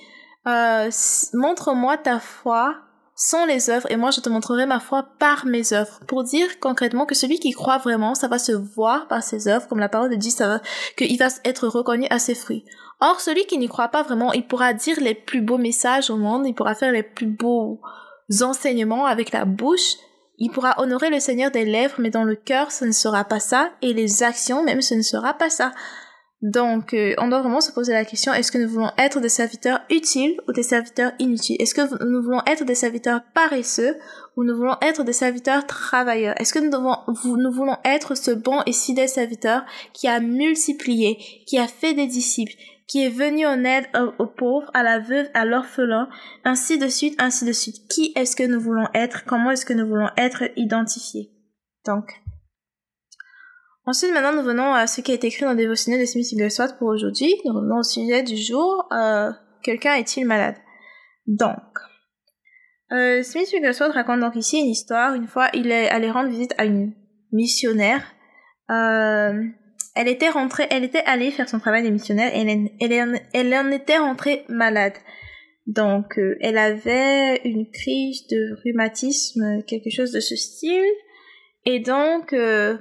euh, 0.48 0.90
montre-moi 1.34 1.98
ta 1.98 2.20
foi 2.20 2.76
sans 3.16 3.46
les 3.46 3.70
œuvres 3.70 3.92
et 3.92 3.96
moi 3.96 4.10
je 4.12 4.22
te 4.22 4.30
montrerai 4.30 4.66
ma 4.66 4.80
foi 4.80 5.08
par 5.20 5.46
mes 5.46 5.74
œuvres 5.74 6.00
pour 6.08 6.24
dire 6.24 6.60
concrètement 6.60 7.06
que 7.06 7.14
celui 7.14 7.40
qui 7.40 7.52
croit 7.52 7.78
vraiment 7.78 8.16
ça 8.16 8.28
va 8.28 8.40
se 8.40 8.52
voir 8.52 9.08
par 9.08 9.22
ses 9.22 9.48
œuvres 9.48 9.68
comme 9.68 9.80
la 9.80 9.90
parole 9.90 10.16
dit 10.18 10.32
ça 10.32 10.48
va 10.48 10.62
qu'il 10.98 11.18
va 11.20 11.28
être 11.46 11.68
reconnu 11.68 12.08
à 12.10 12.20
ses 12.20 12.36
fruits. 12.36 12.66
Or 13.02 13.20
celui 13.22 13.46
qui 13.46 13.58
n'y 13.58 13.68
croit 13.68 13.90
pas 13.90 14.02
vraiment 14.02 14.34
il 14.34 14.48
pourra 14.48 14.74
dire 14.74 15.00
les 15.00 15.14
plus 15.14 15.42
beaux 15.42 15.60
messages 15.60 16.10
au 16.10 16.18
monde 16.18 16.48
il 16.48 16.56
pourra 16.56 16.74
faire 16.74 16.92
les 16.92 17.04
plus 17.04 17.28
beaux 17.28 17.80
enseignements 18.42 19.06
avec 19.06 19.32
la 19.32 19.46
bouche 19.46 19.98
il 20.40 20.50
pourra 20.50 20.82
honorer 20.82 21.12
le 21.12 21.20
Seigneur 21.20 21.52
des 21.52 21.66
lèvres 21.66 21.96
mais 22.00 22.10
dans 22.10 22.24
le 22.24 22.36
cœur 22.36 22.72
ce 22.72 22.86
ne 22.86 22.92
sera 22.92 23.26
pas 23.26 23.40
ça 23.40 23.70
et 23.84 23.94
les 23.94 24.24
actions 24.24 24.64
même 24.64 24.82
ce 24.82 24.96
ne 24.96 25.04
sera 25.04 25.36
pas 25.36 25.52
ça 25.52 25.72
donc, 26.44 26.94
euh, 26.94 27.14
on 27.20 27.30
doit 27.30 27.40
vraiment 27.40 27.62
se 27.62 27.72
poser 27.72 27.94
la 27.94 28.04
question, 28.04 28.34
est-ce 28.34 28.52
que 28.52 28.58
nous 28.58 28.68
voulons 28.68 28.92
être 28.98 29.22
des 29.22 29.30
serviteurs 29.30 29.80
utiles 29.90 30.36
ou 30.46 30.52
des 30.52 30.62
serviteurs 30.62 31.14
inutiles? 31.18 31.56
Est-ce 31.62 31.74
que 31.74 32.04
nous 32.04 32.22
voulons 32.22 32.42
être 32.46 32.66
des 32.66 32.76
serviteurs 32.76 33.22
paresseux 33.34 33.96
ou 34.36 34.44
nous 34.44 34.54
voulons 34.54 34.76
être 34.82 35.06
des 35.06 35.14
serviteurs 35.14 35.66
travailleurs? 35.66 36.36
Est-ce 36.42 36.54
que 36.54 36.60
nous, 36.60 36.70
devons, 36.70 36.98
nous 37.38 37.52
voulons 37.52 37.78
être 37.86 38.16
ce 38.16 38.32
bon 38.32 38.62
et 38.66 38.74
fidèle 38.74 39.08
serviteur 39.08 39.64
qui 39.94 40.10
a 40.10 40.20
multiplié, 40.20 41.18
qui 41.48 41.58
a 41.58 41.68
fait 41.68 41.94
des 41.94 42.08
disciples, 42.08 42.56
qui 42.88 43.06
est 43.06 43.10
venu 43.10 43.46
en 43.46 43.64
aide 43.64 43.86
aux, 44.20 44.28
pauvres, 44.28 44.70
à 44.74 44.84
la 44.84 45.00
veuve, 45.00 45.30
à 45.34 45.46
l'orphelin, 45.46 46.10
ainsi 46.44 46.78
de 46.78 46.90
suite, 46.90 47.16
ainsi 47.20 47.46
de 47.46 47.54
suite? 47.54 47.88
Qui 47.88 48.12
est-ce 48.18 48.36
que 48.36 48.44
nous 48.44 48.60
voulons 48.60 48.90
être? 48.94 49.24
Comment 49.24 49.52
est-ce 49.52 49.66
que 49.66 49.72
nous 49.72 49.88
voulons 49.88 50.10
être 50.18 50.44
identifiés? 50.58 51.32
Donc, 51.86 52.23
Ensuite, 53.86 54.14
maintenant, 54.14 54.34
nous 54.34 54.44
venons 54.44 54.74
à 54.74 54.88
ce 54.88 55.02
qui 55.02 55.12
a 55.12 55.16
été 55.16 55.28
écrit 55.28 55.44
dans 55.44 55.52
le 55.52 55.58
dévotionnel 55.58 56.00
de 56.00 56.06
Smith 56.06 56.26
Wigglesworth 56.32 56.78
pour 56.78 56.88
aujourd'hui. 56.88 57.36
Nous 57.46 57.54
revenons 57.54 57.80
au 57.80 57.84
sujet 57.84 58.24
du 58.24 58.38
jour. 58.38 58.88
Euh, 58.94 59.32
quelqu'un 59.62 59.96
est-il 59.96 60.26
malade? 60.26 60.56
Donc, 61.28 61.58
euh, 62.94 63.24
Smith 63.24 63.50
Wigglesworth 63.52 63.94
raconte 63.94 64.22
donc 64.22 64.36
ici 64.36 64.60
une 64.60 64.68
histoire. 64.68 65.16
Une 65.16 65.28
fois, 65.28 65.50
il 65.54 65.70
est 65.70 65.90
allé 65.90 66.10
rendre 66.10 66.30
visite 66.30 66.54
à 66.58 66.66
une 66.66 66.94
missionnaire. 67.34 68.04
Euh, 68.70 69.44
elle 69.96 70.08
était 70.08 70.30
rentrée, 70.30 70.68
elle 70.72 70.84
était 70.86 71.04
allée 71.06 71.30
faire 71.30 71.50
son 71.50 71.60
travail 71.60 71.84
de 71.84 71.90
missionnaire 71.90 72.34
et 72.34 72.40
elle, 72.40 72.70
elle, 72.80 73.22
elle 73.34 73.54
en 73.54 73.70
était 73.70 73.98
rentrée 73.98 74.46
malade. 74.48 74.94
Donc, 75.68 76.18
euh, 76.18 76.38
elle 76.42 76.58
avait 76.58 77.42
une 77.46 77.70
crise 77.70 78.28
de 78.28 78.56
rhumatisme, 78.64 79.64
quelque 79.68 79.90
chose 79.90 80.12
de 80.12 80.20
ce 80.20 80.36
style. 80.36 80.84
Et 81.66 81.80
donc, 81.80 82.34
euh, 82.34 82.78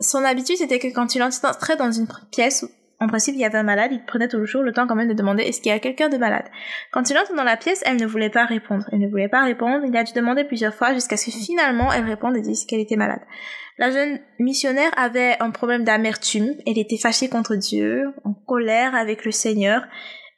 son 0.00 0.24
habitude 0.24 0.56
c'était 0.56 0.78
que 0.78 0.88
quand 0.88 1.14
il 1.14 1.22
entrait 1.22 1.76
dans 1.76 1.92
une 1.92 2.08
pièce 2.30 2.64
en 3.02 3.06
principe, 3.06 3.34
il 3.34 3.40
y 3.40 3.46
avait 3.46 3.56
un 3.56 3.62
malade, 3.62 3.92
il 3.92 4.04
prenait 4.04 4.28
toujours 4.28 4.62
le 4.62 4.72
temps 4.72 4.86
quand 4.86 4.94
même 4.94 5.08
de 5.08 5.14
demander 5.14 5.42
est-ce 5.44 5.62
qu'il 5.62 5.72
y 5.72 5.74
a 5.74 5.78
quelqu'un 5.78 6.10
de 6.10 6.18
malade? 6.18 6.44
Quand 6.92 7.08
il 7.08 7.16
entre 7.16 7.34
dans 7.34 7.44
la 7.44 7.56
pièce, 7.56 7.82
elle 7.86 7.96
ne 7.96 8.04
voulait 8.04 8.28
pas 8.28 8.44
répondre. 8.44 8.84
Elle 8.92 8.98
ne 8.98 9.08
voulait 9.08 9.30
pas 9.30 9.42
répondre. 9.42 9.86
Il 9.86 9.96
a 9.96 10.04
dû 10.04 10.12
demander 10.12 10.44
plusieurs 10.44 10.74
fois 10.74 10.92
jusqu'à 10.92 11.16
ce 11.16 11.26
que 11.26 11.30
finalement 11.30 11.90
elle 11.90 12.04
réponde 12.04 12.36
et 12.36 12.42
dise 12.42 12.66
qu'elle 12.66 12.80
était 12.80 12.96
malade. 12.96 13.22
La 13.78 13.90
jeune 13.90 14.20
missionnaire 14.38 14.90
avait 14.98 15.36
un 15.40 15.50
problème 15.50 15.84
d'amertume. 15.84 16.54
Elle 16.66 16.78
était 16.78 16.98
fâchée 16.98 17.30
contre 17.30 17.56
Dieu, 17.56 18.12
en 18.24 18.34
colère 18.34 18.94
avec 18.94 19.24
le 19.24 19.32
Seigneur. 19.32 19.84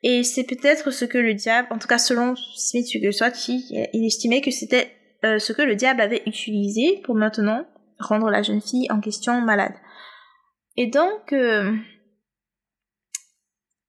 Et 0.05 0.23
c'est 0.23 0.45
peut-être 0.45 0.93
ce 0.93 1.05
que 1.05 1.19
le 1.19 1.35
diable, 1.35 1.67
en 1.73 1.79
tout 1.79 1.89
cas 1.89 1.99
selon 1.99 2.37
Smith 2.57 2.87
Wigglesworth, 2.95 3.49
il 3.49 4.07
estimait 4.07 4.41
que 4.41 4.53
c'était 4.53 4.93
euh, 5.25 5.41
ce 5.41 5.53
que 5.53 5.63
le 5.63 5.75
diable 5.75 6.01
avait 6.01 6.23
utilisé 6.27 7.01
pour 7.05 7.17
maintenant 7.17 7.65
rendre 8.03 8.31
la 8.31 8.43
jeune 8.43 8.61
fille 8.61 8.91
en 8.91 9.01
question 9.01 9.41
malade. 9.41 9.75
Et 10.77 10.87
donc, 10.87 11.33
euh, 11.33 11.75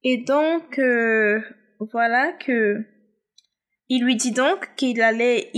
et 0.02 0.18
donc, 0.18 0.78
euh, 0.78 1.40
voilà 1.92 2.32
que 2.32 2.84
il 3.88 4.02
lui 4.02 4.16
dit 4.16 4.32
donc 4.32 4.70
qu'il 4.76 5.02
allait, 5.02 5.50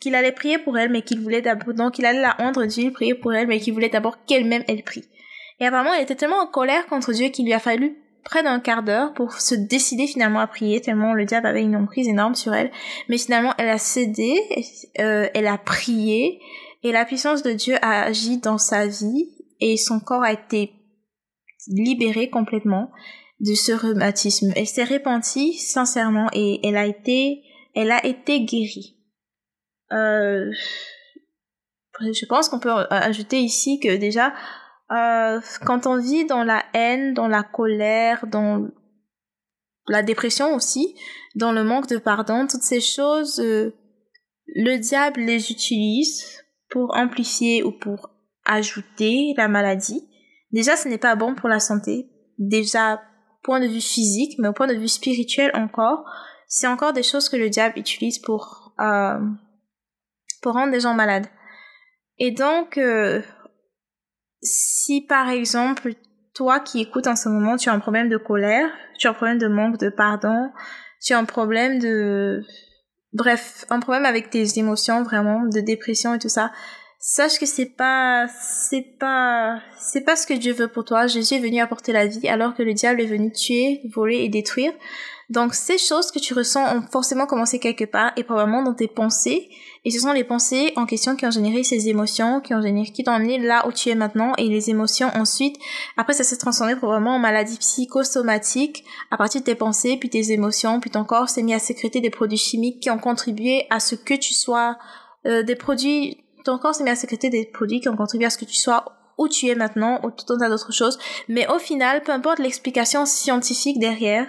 qu'il 0.00 0.14
allait 0.14 0.32
prier 0.32 0.58
pour 0.58 0.78
elle, 0.78 0.90
mais 0.90 1.02
qu'il 1.02 1.20
voulait 1.20 1.42
d'abord, 1.42 1.74
donc 1.74 1.98
il 1.98 2.04
allait 2.04 2.20
la 2.20 2.32
rendre 2.32 2.66
Dieu, 2.66 2.92
prier 2.92 3.14
pour 3.14 3.32
elle, 3.32 3.46
mais 3.46 3.58
qu'il 3.58 3.72
voulait 3.72 3.88
d'abord 3.88 4.24
qu'elle-même 4.26 4.64
elle 4.68 4.82
prie. 4.82 5.04
Et 5.60 5.66
apparemment, 5.66 5.94
elle 5.94 6.02
était 6.02 6.14
tellement 6.14 6.40
en 6.40 6.46
colère 6.46 6.86
contre 6.86 7.12
Dieu 7.12 7.28
qu'il 7.28 7.46
lui 7.46 7.52
a 7.52 7.58
fallu 7.58 7.96
près 8.24 8.42
d'un 8.42 8.60
quart 8.60 8.82
d'heure 8.82 9.14
pour 9.14 9.32
se 9.32 9.54
décider 9.54 10.06
finalement 10.06 10.40
à 10.40 10.46
prier, 10.46 10.80
tellement 10.80 11.14
le 11.14 11.24
diable 11.24 11.46
avait 11.46 11.62
une 11.62 11.76
emprise 11.76 12.08
énorme 12.08 12.34
sur 12.34 12.54
elle. 12.54 12.70
Mais 13.08 13.18
finalement, 13.18 13.54
elle 13.58 13.68
a 13.68 13.78
cédé, 13.78 14.40
euh, 14.98 15.28
elle 15.34 15.46
a 15.46 15.58
prié, 15.58 16.40
et 16.82 16.92
la 16.92 17.04
puissance 17.04 17.42
de 17.42 17.52
Dieu 17.52 17.76
a 17.82 18.02
agi 18.02 18.38
dans 18.38 18.58
sa 18.58 18.86
vie, 18.86 19.28
et 19.60 19.76
son 19.76 20.00
corps 20.00 20.22
a 20.22 20.32
été 20.32 20.72
libéré 21.68 22.30
complètement 22.30 22.90
de 23.40 23.54
ce 23.54 23.72
rhumatisme. 23.72 24.52
Elle 24.56 24.66
s'est 24.66 24.84
repentie 24.84 25.54
sincèrement 25.54 26.28
et 26.32 26.66
elle 26.66 26.76
a 26.76 26.86
été, 26.86 27.42
elle 27.74 27.90
a 27.90 28.04
été 28.04 28.40
guérie. 28.44 28.96
Euh, 29.92 30.50
je 32.00 32.26
pense 32.26 32.48
qu'on 32.48 32.60
peut 32.60 32.72
ajouter 32.90 33.40
ici 33.40 33.80
que 33.80 33.96
déjà, 33.96 34.32
euh, 34.90 35.40
quand 35.64 35.86
on 35.86 35.98
vit 35.98 36.26
dans 36.26 36.44
la 36.44 36.64
haine, 36.74 37.14
dans 37.14 37.28
la 37.28 37.42
colère, 37.42 38.26
dans 38.26 38.68
la 39.88 40.02
dépression 40.02 40.54
aussi, 40.54 40.94
dans 41.34 41.52
le 41.52 41.64
manque 41.64 41.88
de 41.88 41.98
pardon, 41.98 42.46
toutes 42.46 42.62
ces 42.62 42.80
choses, 42.80 43.40
euh, 43.40 43.74
le 44.46 44.76
diable 44.78 45.20
les 45.20 45.50
utilise 45.50 46.42
pour 46.70 46.96
amplifier 46.96 47.62
ou 47.62 47.72
pour 47.72 48.10
ajouter 48.44 49.34
la 49.36 49.48
maladie. 49.48 50.08
Déjà, 50.52 50.76
ce 50.76 50.88
n'est 50.88 50.98
pas 50.98 51.16
bon 51.16 51.34
pour 51.34 51.48
la 51.48 51.60
santé. 51.60 52.08
Déjà, 52.38 53.02
point 53.42 53.60
de 53.60 53.66
vue 53.66 53.80
physique, 53.80 54.38
mais 54.38 54.48
au 54.48 54.52
point 54.52 54.66
de 54.66 54.74
vue 54.74 54.88
spirituel 54.88 55.50
encore, 55.54 56.04
c'est 56.46 56.66
encore 56.66 56.92
des 56.92 57.02
choses 57.02 57.28
que 57.28 57.36
le 57.36 57.48
diable 57.48 57.78
utilise 57.78 58.18
pour, 58.18 58.74
euh, 58.80 59.18
pour 60.42 60.52
rendre 60.54 60.72
des 60.72 60.80
gens 60.80 60.94
malades. 60.94 61.26
Et 62.18 62.32
donc, 62.32 62.76
euh, 62.76 63.22
si 64.42 65.02
par 65.02 65.28
exemple, 65.28 65.94
toi 66.34 66.60
qui 66.60 66.80
écoutes 66.80 67.06
en 67.06 67.16
ce 67.16 67.28
moment, 67.28 67.56
tu 67.56 67.68
as 67.68 67.72
un 67.72 67.80
problème 67.80 68.08
de 68.08 68.16
colère, 68.16 68.70
tu 68.98 69.06
as 69.06 69.10
un 69.10 69.14
problème 69.14 69.38
de 69.38 69.48
manque 69.48 69.78
de 69.78 69.88
pardon, 69.88 70.50
tu 71.02 71.12
as 71.12 71.18
un 71.18 71.24
problème 71.24 71.78
de... 71.78 72.44
Bref, 73.12 73.64
un 73.70 73.80
problème 73.80 74.04
avec 74.04 74.30
tes 74.30 74.58
émotions 74.58 75.02
vraiment, 75.02 75.44
de 75.46 75.60
dépression 75.60 76.14
et 76.14 76.18
tout 76.18 76.28
ça, 76.28 76.52
sache 77.00 77.38
que 77.40 77.46
c'est 77.46 77.74
pas 77.76 78.28
c'est 78.28 78.86
pas 78.98 79.60
c'est 79.80 80.02
pas 80.02 80.16
ce 80.16 80.26
que 80.26 80.34
Dieu 80.34 80.52
veut 80.52 80.68
pour 80.68 80.84
toi. 80.84 81.06
Jésus 81.06 81.34
est 81.34 81.40
venu 81.40 81.60
apporter 81.60 81.92
la 81.92 82.06
vie 82.06 82.28
alors 82.28 82.54
que 82.54 82.62
le 82.62 82.74
diable 82.74 83.00
est 83.00 83.06
venu 83.06 83.32
tuer, 83.32 83.80
voler 83.92 84.18
et 84.18 84.28
détruire. 84.28 84.72
Donc 85.30 85.54
ces 85.54 85.78
choses 85.78 86.10
que 86.10 86.18
tu 86.18 86.34
ressens 86.34 86.76
ont 86.76 86.82
forcément 86.82 87.26
commencé 87.26 87.58
quelque 87.58 87.84
part 87.84 88.12
et 88.16 88.24
probablement 88.24 88.62
dans 88.62 88.74
tes 88.74 88.88
pensées. 88.88 89.48
Et 89.84 89.90
ce 89.90 90.00
sont 90.00 90.12
les 90.12 90.24
pensées 90.24 90.72
en 90.76 90.86
question 90.86 91.16
qui 91.16 91.24
ont 91.24 91.30
généré 91.30 91.62
ces 91.62 91.88
émotions, 91.88 92.40
qui 92.40 92.52
ont 92.52 92.60
généré, 92.60 92.90
qui 92.90 93.04
t'ont 93.04 93.12
amené 93.12 93.38
là 93.38 93.66
où 93.66 93.72
tu 93.72 93.88
es 93.88 93.94
maintenant. 93.94 94.32
Et 94.36 94.48
les 94.48 94.70
émotions 94.70 95.08
ensuite, 95.14 95.56
après 95.96 96.12
ça 96.12 96.24
s'est 96.24 96.36
transformé 96.36 96.76
probablement 96.76 97.14
en 97.14 97.18
maladie 97.20 97.56
psychosomatique 97.58 98.84
à 99.10 99.16
partir 99.16 99.40
de 99.40 99.46
tes 99.46 99.54
pensées, 99.54 99.96
puis 99.98 100.10
tes 100.10 100.32
émotions, 100.32 100.80
puis 100.80 100.90
ton 100.90 101.04
corps 101.04 101.28
s'est 101.28 101.42
mis 101.42 101.54
à 101.54 101.58
sécréter 101.58 102.00
des 102.00 102.10
produits 102.10 102.36
chimiques 102.36 102.80
qui 102.80 102.90
ont 102.90 102.98
contribué 102.98 103.66
à 103.70 103.80
ce 103.80 103.94
que 103.94 104.14
tu 104.14 104.34
sois 104.34 104.76
euh, 105.26 105.42
des 105.42 105.54
produits 105.54 106.18
ton 106.44 106.58
corps 106.58 106.74
s'est 106.74 106.84
mis 106.84 106.90
à 106.90 106.96
sécréter 106.96 107.30
des 107.30 107.44
produits 107.44 107.80
qui 107.80 107.88
ont 107.88 107.96
contribué 107.96 108.26
à 108.26 108.30
ce 108.30 108.38
que 108.38 108.44
tu 108.44 108.56
sois 108.56 108.84
où 109.18 109.28
tu 109.28 109.48
es 109.48 109.54
maintenant 109.54 110.00
ou 110.02 110.10
tout 110.10 110.32
un 110.32 110.38
tas 110.38 110.48
d'autres 110.48 110.72
choses. 110.72 110.98
Mais 111.28 111.46
au 111.48 111.58
final, 111.58 112.02
peu 112.02 112.12
importe 112.12 112.38
l'explication 112.38 113.04
scientifique 113.04 113.78
derrière, 113.78 114.26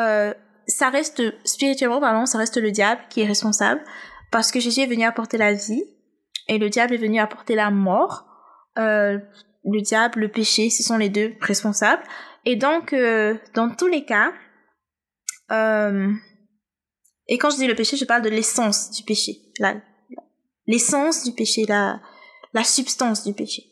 euh, 0.00 0.34
ça 0.66 0.88
reste 0.88 1.22
spirituellement 1.46 2.00
parlant, 2.00 2.26
ça 2.26 2.38
reste 2.38 2.56
le 2.56 2.70
diable 2.70 3.00
qui 3.10 3.20
est 3.22 3.26
responsable 3.26 3.82
parce 4.30 4.50
que 4.50 4.60
Jésus 4.60 4.80
est 4.80 4.86
venu 4.86 5.04
apporter 5.04 5.36
la 5.36 5.52
vie 5.52 5.84
et 6.48 6.58
le 6.58 6.68
diable 6.68 6.94
est 6.94 6.98
venu 6.98 7.18
apporter 7.18 7.54
la 7.54 7.70
mort. 7.70 8.26
Euh, 8.78 9.18
le 9.64 9.80
diable, 9.80 10.20
le 10.20 10.28
péché, 10.28 10.70
ce 10.70 10.82
sont 10.82 10.96
les 10.96 11.08
deux 11.08 11.34
responsables. 11.40 12.02
Et 12.44 12.56
donc, 12.56 12.92
euh, 12.92 13.36
dans 13.54 13.68
tous 13.74 13.88
les 13.88 14.04
cas, 14.04 14.32
et 17.26 17.38
quand 17.38 17.50
je 17.50 17.56
dis 17.56 17.66
le 17.66 17.74
péché, 17.74 17.96
je 17.96 18.04
parle 18.04 18.22
de 18.22 18.28
l'essence 18.28 18.92
du 18.92 19.02
péché, 19.02 19.32
l'essence 20.68 21.24
du 21.24 21.32
péché, 21.32 21.64
la, 21.68 22.00
la 22.54 22.62
substance 22.62 23.24
du 23.24 23.34
péché. 23.34 23.64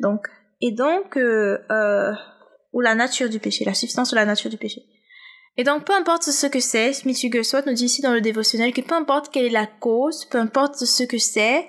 Donc, 0.00 0.26
et 0.62 0.72
donc, 0.72 1.18
ou 2.72 2.80
la 2.80 2.94
nature 2.94 3.28
du 3.28 3.38
péché, 3.38 3.66
la 3.66 3.74
substance 3.74 4.12
ou 4.12 4.14
la 4.14 4.24
nature 4.24 4.50
du 4.50 4.56
péché. 4.56 4.82
Et 5.56 5.64
donc, 5.64 5.84
peu 5.84 5.92
importe 5.92 6.24
ce 6.24 6.46
que 6.46 6.60
c'est, 6.60 6.92
Smith 6.92 7.18
Wigglesworth 7.22 7.66
nous 7.66 7.74
dit 7.74 7.84
ici 7.84 8.00
dans 8.00 8.14
le 8.14 8.20
dévotionnel 8.20 8.72
que 8.72 8.80
peu 8.80 8.94
importe 8.94 9.30
quelle 9.30 9.44
est 9.44 9.50
la 9.50 9.66
cause, 9.66 10.24
peu 10.24 10.38
importe 10.38 10.76
ce 10.76 11.02
que 11.02 11.18
c'est, 11.18 11.68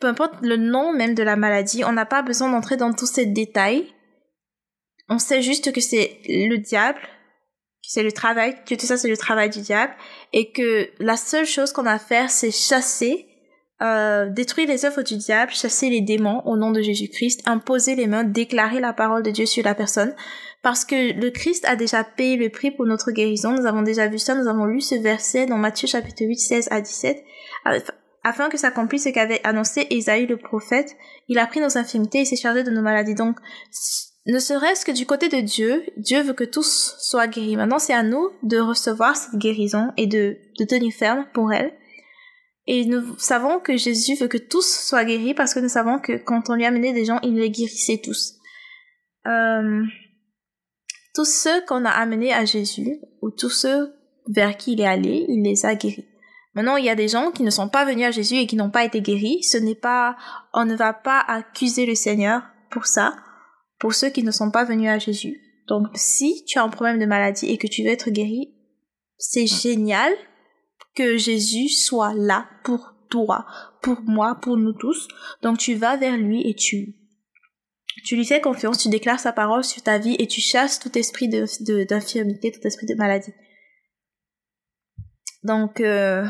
peu 0.00 0.06
importe 0.06 0.34
le 0.42 0.56
nom 0.56 0.92
même 0.92 1.14
de 1.14 1.22
la 1.22 1.36
maladie, 1.36 1.84
on 1.84 1.92
n'a 1.92 2.04
pas 2.04 2.22
besoin 2.22 2.50
d'entrer 2.50 2.76
dans 2.76 2.92
tous 2.92 3.06
ces 3.06 3.24
détails. 3.24 3.86
On 5.08 5.18
sait 5.18 5.42
juste 5.42 5.72
que 5.72 5.80
c'est 5.80 6.20
le 6.28 6.58
diable, 6.58 6.98
que 6.98 7.88
c'est 7.88 8.02
le 8.02 8.12
travail, 8.12 8.56
que 8.66 8.74
tout 8.74 8.86
ça 8.86 8.98
c'est 8.98 9.08
le 9.08 9.16
travail 9.16 9.48
du 9.48 9.60
diable, 9.60 9.94
et 10.32 10.52
que 10.52 10.90
la 10.98 11.16
seule 11.16 11.46
chose 11.46 11.72
qu'on 11.72 11.86
a 11.86 11.92
à 11.92 11.98
faire 11.98 12.30
c'est 12.30 12.50
chasser 12.50 13.26
euh, 13.82 14.28
détruire 14.30 14.68
les 14.68 14.84
œuvres 14.84 15.02
du 15.02 15.16
diable, 15.16 15.50
chasser 15.50 15.90
les 15.90 16.02
démons 16.02 16.40
au 16.44 16.56
nom 16.56 16.70
de 16.70 16.80
Jésus-Christ, 16.80 17.42
imposer 17.46 17.96
les 17.96 18.06
mains, 18.06 18.22
déclarer 18.22 18.78
la 18.78 18.92
parole 18.92 19.24
de 19.24 19.30
Dieu 19.32 19.44
sur 19.44 19.64
la 19.64 19.74
personne, 19.74 20.14
parce 20.62 20.84
que 20.84 21.12
le 21.20 21.30
Christ 21.30 21.64
a 21.66 21.76
déjà 21.76 22.04
payé 22.04 22.36
le 22.36 22.48
prix 22.48 22.70
pour 22.70 22.86
notre 22.86 23.10
guérison. 23.10 23.52
Nous 23.52 23.66
avons 23.66 23.82
déjà 23.82 24.06
vu 24.06 24.18
ça, 24.18 24.34
nous 24.34 24.48
avons 24.48 24.64
lu 24.64 24.80
ce 24.80 24.94
verset 24.94 25.46
dans 25.46 25.58
Matthieu 25.58 25.88
chapitre 25.88 26.24
8, 26.24 26.36
16 26.36 26.68
à 26.70 26.80
17, 26.80 27.24
afin 28.22 28.48
que 28.48 28.56
s'accomplisse 28.56 29.04
ce 29.04 29.08
qu'avait 29.08 29.40
annoncé 29.44 29.88
Isaïe 29.90 30.26
le 30.26 30.36
prophète. 30.36 30.96
Il 31.28 31.38
a 31.38 31.46
pris 31.46 31.60
nos 31.60 31.76
infirmités 31.76 32.20
et 32.20 32.24
s'est 32.24 32.36
chargé 32.36 32.62
de 32.62 32.70
nos 32.70 32.82
maladies. 32.82 33.16
Donc, 33.16 33.36
ne 34.26 34.38
serait-ce 34.38 34.84
que 34.84 34.92
du 34.92 35.04
côté 35.04 35.28
de 35.28 35.40
Dieu, 35.40 35.82
Dieu 35.96 36.22
veut 36.22 36.32
que 36.32 36.44
tous 36.44 36.94
soient 37.00 37.26
guéris. 37.26 37.56
Maintenant, 37.56 37.80
c'est 37.80 37.92
à 37.92 38.04
nous 38.04 38.30
de 38.44 38.58
recevoir 38.58 39.16
cette 39.16 39.34
guérison 39.40 39.88
et 39.96 40.06
de, 40.06 40.36
de 40.60 40.64
tenir 40.64 40.92
ferme 40.92 41.26
pour 41.34 41.52
elle. 41.52 41.72
Et 42.68 42.84
nous 42.84 43.18
savons 43.18 43.58
que 43.58 43.76
Jésus 43.76 44.14
veut 44.14 44.28
que 44.28 44.38
tous 44.38 44.64
soient 44.64 45.04
guéris 45.04 45.34
parce 45.34 45.54
que 45.54 45.58
nous 45.58 45.68
savons 45.68 45.98
que 45.98 46.12
quand 46.12 46.50
on 46.50 46.54
lui 46.54 46.64
amenait 46.64 46.92
des 46.92 47.04
gens, 47.04 47.18
il 47.24 47.34
les 47.34 47.50
guérissait 47.50 48.00
tous. 48.04 48.34
Euh, 49.26 49.82
tous 51.14 51.24
ceux 51.24 51.64
qu'on 51.66 51.84
a 51.84 51.90
amenés 51.90 52.32
à 52.32 52.44
Jésus, 52.44 53.00
ou 53.20 53.30
tous 53.30 53.50
ceux 53.50 53.94
vers 54.28 54.56
qui 54.56 54.72
il 54.72 54.80
est 54.80 54.86
allé, 54.86 55.24
il 55.28 55.42
les 55.42 55.66
a 55.66 55.74
guéris. 55.74 56.06
Maintenant, 56.54 56.76
il 56.76 56.84
y 56.84 56.90
a 56.90 56.94
des 56.94 57.08
gens 57.08 57.30
qui 57.30 57.42
ne 57.42 57.50
sont 57.50 57.68
pas 57.68 57.84
venus 57.84 58.06
à 58.06 58.10
Jésus 58.10 58.36
et 58.36 58.46
qui 58.46 58.56
n'ont 58.56 58.70
pas 58.70 58.84
été 58.84 59.00
guéris. 59.00 59.42
Ce 59.42 59.56
n'est 59.56 59.74
pas, 59.74 60.16
on 60.52 60.64
ne 60.64 60.76
va 60.76 60.92
pas 60.92 61.20
accuser 61.20 61.86
le 61.86 61.94
Seigneur 61.94 62.42
pour 62.70 62.86
ça, 62.86 63.16
pour 63.78 63.94
ceux 63.94 64.10
qui 64.10 64.22
ne 64.22 64.30
sont 64.30 64.50
pas 64.50 64.64
venus 64.64 64.90
à 64.90 64.98
Jésus. 64.98 65.40
Donc, 65.68 65.86
si 65.94 66.44
tu 66.46 66.58
as 66.58 66.62
un 66.62 66.68
problème 66.68 66.98
de 66.98 67.06
maladie 67.06 67.46
et 67.46 67.56
que 67.56 67.66
tu 67.66 67.82
veux 67.82 67.90
être 67.90 68.10
guéri, 68.10 68.54
c'est 69.16 69.46
génial, 69.46 70.12
que 70.94 71.16
Jésus 71.16 71.68
soit 71.68 72.14
là 72.14 72.46
pour 72.64 72.94
toi, 73.08 73.46
pour 73.80 74.00
moi, 74.02 74.38
pour 74.40 74.56
nous 74.56 74.72
tous. 74.72 75.08
Donc 75.42 75.58
tu 75.58 75.74
vas 75.74 75.96
vers 75.96 76.16
lui 76.16 76.48
et 76.48 76.54
tu 76.54 76.96
tu 78.04 78.16
lui 78.16 78.24
fais 78.24 78.40
confiance, 78.40 78.78
tu 78.78 78.88
déclares 78.88 79.20
sa 79.20 79.32
parole 79.32 79.64
sur 79.64 79.82
ta 79.82 79.98
vie 79.98 80.16
et 80.18 80.26
tu 80.26 80.40
chasses 80.40 80.78
tout 80.78 80.96
esprit 80.98 81.28
de, 81.28 81.84
d'infirmité, 81.84 82.50
tout 82.52 82.66
esprit 82.66 82.86
de 82.86 82.94
maladie. 82.94 83.32
Donc, 85.42 85.80
euh, 85.80 86.24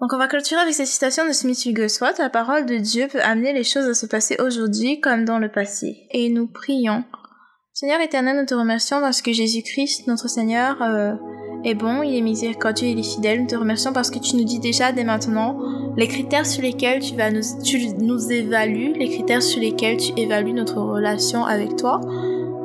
donc 0.00 0.12
on 0.12 0.18
va 0.18 0.26
clôturer 0.26 0.60
avec 0.60 0.74
cette 0.74 0.86
citation 0.86 1.26
de 1.26 1.32
Smith 1.32 1.64
Wigglesworth. 1.64 2.18
La 2.18 2.30
parole 2.30 2.66
de 2.66 2.76
Dieu 2.76 3.08
peut 3.08 3.22
amener 3.22 3.52
les 3.52 3.64
choses 3.64 3.88
à 3.88 3.94
se 3.94 4.06
passer 4.06 4.36
aujourd'hui 4.40 5.00
comme 5.00 5.24
dans 5.24 5.38
le 5.38 5.50
passé. 5.50 6.06
Et 6.10 6.28
nous 6.28 6.46
prions. 6.46 7.04
Seigneur 7.72 8.00
éternel, 8.00 8.36
nous 8.36 8.46
te 8.46 8.54
remercions 8.54 9.00
parce 9.00 9.22
que 9.22 9.32
Jésus-Christ, 9.32 10.06
notre 10.06 10.28
Seigneur, 10.28 10.80
euh, 10.82 11.14
est 11.64 11.74
bon, 11.74 12.02
il 12.02 12.16
est 12.16 12.20
miséricordieux, 12.20 12.88
il 12.88 12.98
est 12.98 13.02
fidèle. 13.02 13.40
Nous 13.40 13.46
te 13.46 13.56
remercions 13.56 13.92
parce 13.92 14.10
que 14.10 14.18
tu 14.18 14.36
nous 14.36 14.44
dis 14.44 14.58
déjà 14.58 14.92
dès 14.92 15.04
maintenant 15.04 15.58
les 15.96 16.08
critères 16.08 16.46
sur 16.46 16.62
lesquels 16.62 17.00
tu 17.00 17.14
vas 17.14 17.30
nous, 17.30 17.42
tu 17.62 17.88
nous 17.98 18.32
évalues, 18.32 18.92
les 18.94 19.08
critères 19.08 19.42
sur 19.42 19.60
lesquels 19.60 19.96
tu 19.96 20.12
évalues 20.16 20.52
notre 20.52 20.80
relation 20.80 21.44
avec 21.44 21.76
toi. 21.76 22.00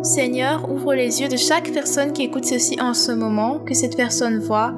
Seigneur, 0.01 0.71
ouvre 0.71 0.93
les 0.93 1.21
yeux 1.21 1.27
de 1.27 1.35
chaque 1.35 1.71
personne 1.71 2.13
qui 2.13 2.23
écoute 2.23 2.45
ceci 2.45 2.79
en 2.81 2.93
ce 2.93 3.11
moment, 3.11 3.59
que 3.59 3.73
cette 3.73 3.97
personne 3.97 4.39
voit, 4.39 4.73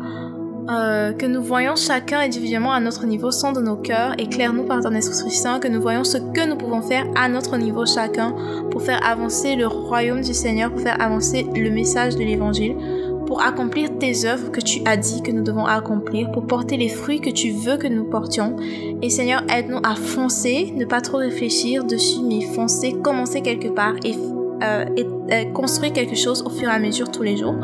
euh, 0.70 1.14
que 1.14 1.26
nous 1.26 1.44
voyons 1.44 1.76
chacun 1.76 2.20
individuellement 2.20 2.72
à 2.72 2.80
notre 2.80 3.06
niveau, 3.06 3.32
son 3.32 3.52
de 3.52 3.62
nos 3.62 3.76
cœurs, 3.76 4.16
éclaire-nous 4.18 4.64
par 4.64 4.82
ton 4.82 4.92
Esprit 4.92 5.32
Saint, 5.32 5.60
que 5.60 5.68
nous 5.68 5.82
voyons 5.82 6.04
ce 6.04 6.18
que 6.18 6.48
nous 6.48 6.56
pouvons 6.56 6.82
faire 6.82 7.06
à 7.16 7.30
notre 7.30 7.58
niveau 7.58 7.86
chacun 7.86 8.36
pour 8.72 8.82
faire 8.82 9.06
avancer 9.06 9.56
le 9.56 9.68
royaume 9.68 10.22
du 10.22 10.34
Seigneur, 10.34 10.72
pour 10.72 10.82
faire 10.82 11.00
avancer 11.02 11.46
le 11.56 11.70
message 11.70 12.16
de 12.16 12.24
l'Évangile, 12.24 12.76
pour 13.32 13.42
accomplir 13.42 13.98
tes 13.98 14.26
œuvres 14.26 14.52
que 14.52 14.60
tu 14.60 14.82
as 14.84 14.98
dit 14.98 15.24
que 15.24 15.32
nous 15.32 15.42
devons 15.42 15.66
accomplir, 15.66 16.30
pour 16.34 16.46
porter 16.46 16.76
les 16.76 16.90
fruits 16.90 17.22
que 17.22 17.30
tu 17.30 17.52
veux 17.52 17.78
que 17.78 17.88
nous 17.88 18.04
portions. 18.04 18.58
Et 19.02 19.10
Seigneur, 19.10 19.42
aide-nous 19.50 19.80
à 19.84 19.96
foncer, 19.96 20.74
ne 20.76 20.84
pas 20.84 21.00
trop 21.00 21.20
réfléchir 21.20 21.86
dessus, 21.86 22.20
mais 22.28 22.42
foncer, 22.42 22.92
commencer 23.02 23.42
quelque 23.42 23.70
part 23.70 23.94
et 24.04 24.18
euh, 24.62 24.84
euh, 25.32 25.46
construire 25.54 25.94
quelque 25.94 26.18
chose 26.18 26.44
au 26.46 26.50
fur 26.50 26.68
et 26.68 26.74
à 26.74 26.80
mesure 26.80 27.10
tous 27.10 27.24
les 27.24 27.38
jours. 27.38 27.56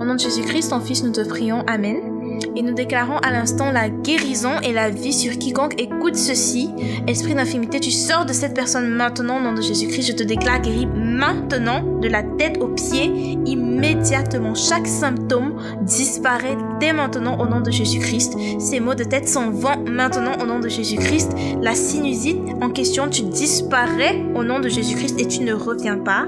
Au 0.00 0.04
nom 0.04 0.14
de 0.14 0.20
Jésus-Christ, 0.20 0.70
ton 0.70 0.80
Fils, 0.80 1.04
nous 1.04 1.12
te 1.12 1.20
prions. 1.20 1.62
Amen 1.68 2.11
et 2.56 2.62
nous 2.62 2.74
déclarons 2.74 3.18
à 3.18 3.30
l'instant 3.30 3.72
la 3.72 3.88
guérison 3.88 4.60
et 4.62 4.72
la 4.72 4.90
vie 4.90 5.12
sur 5.12 5.38
quiconque 5.38 5.80
écoute 5.80 6.16
ceci. 6.16 6.70
Esprit 7.06 7.34
d'infimité, 7.34 7.80
tu 7.80 7.90
sors 7.90 8.26
de 8.26 8.32
cette 8.32 8.54
personne 8.54 8.88
maintenant 8.88 9.38
au 9.38 9.40
nom 9.40 9.52
de 9.52 9.62
Jésus-Christ. 9.62 10.08
Je 10.08 10.12
te 10.12 10.22
déclare 10.22 10.60
guéri 10.60 10.86
maintenant, 10.86 11.82
de 12.00 12.08
la 12.08 12.22
tête 12.22 12.58
aux 12.60 12.68
pieds, 12.68 13.38
immédiatement. 13.46 14.54
Chaque 14.54 14.86
symptôme 14.86 15.54
disparaît 15.82 16.56
dès 16.80 16.92
maintenant 16.92 17.38
au 17.38 17.46
nom 17.46 17.60
de 17.60 17.70
Jésus-Christ. 17.70 18.36
Ces 18.58 18.80
maux 18.80 18.94
de 18.94 19.04
tête 19.04 19.28
s'en 19.28 19.50
vont 19.50 19.84
maintenant 19.88 20.36
au 20.42 20.46
nom 20.46 20.60
de 20.60 20.68
Jésus-Christ. 20.68 21.32
La 21.60 21.74
sinusite 21.74 22.38
en 22.60 22.70
question, 22.70 23.08
tu 23.08 23.22
disparais 23.22 24.22
au 24.34 24.44
nom 24.44 24.60
de 24.60 24.68
Jésus-Christ 24.68 25.20
et 25.20 25.26
tu 25.26 25.40
ne 25.40 25.52
reviens 25.52 25.98
pas. 25.98 26.26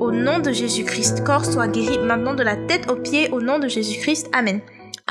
Au 0.00 0.12
nom 0.12 0.38
de 0.38 0.50
Jésus-Christ, 0.50 1.24
corps 1.24 1.44
soit 1.44 1.68
guéri 1.68 1.98
maintenant 1.98 2.34
de 2.34 2.42
la 2.42 2.56
tête 2.56 2.90
aux 2.90 2.96
pieds 2.96 3.28
au 3.30 3.40
nom 3.40 3.58
de 3.58 3.68
Jésus-Christ. 3.68 4.28
Amen. 4.32 4.60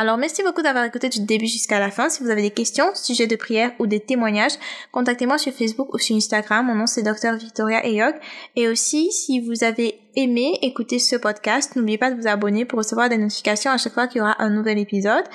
Alors, 0.02 0.18
merci 0.18 0.44
beaucoup 0.44 0.62
d'avoir 0.62 0.86
écouté 0.86 1.10
du 1.10 1.20
début 1.26 1.46
jusqu'à 1.46 1.78
la 1.78 1.92
fin. 1.92 2.08
Si 2.08 2.24
vous 2.24 2.30
avez 2.30 2.42
des 2.42 2.52
questions, 2.52 2.86
sujets 2.96 3.28
de 3.28 3.36
prière 3.36 3.74
ou 3.80 3.86
des 3.86 4.00
témoignages, 4.00 4.54
contactez-moi 4.94 5.38
sur 5.38 5.52
Facebook 5.52 5.94
ou 5.94 5.98
sur 5.98 6.16
Instagram. 6.16 6.68
Mon 6.68 6.76
nom 6.76 6.88
c'est 6.88 7.04
Dr 7.04 7.36
Victoria 7.38 7.86
Eyog. 7.86 8.16
Et 8.56 8.70
aussi, 8.70 9.12
si 9.12 9.42
vous 9.42 9.66
avez 9.66 10.00
aimé 10.16 10.58
écouter 10.62 11.00
ce 11.00 11.18
podcast, 11.18 11.76
n'oubliez 11.76 11.98
pas 11.98 12.12
de 12.12 12.16
vous 12.16 12.30
abonner 12.30 12.64
pour 12.64 12.80
recevoir 12.80 13.10
des 13.10 13.18
notifications 13.18 13.72
à 13.72 13.78
chaque 13.78 13.92
fois 13.92 14.08
qu'il 14.08 14.20
y 14.20 14.22
aura 14.22 14.42
un 14.42 14.50
nouvel 14.50 14.78
épisode. 14.78 15.26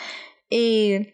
Et 0.50 1.12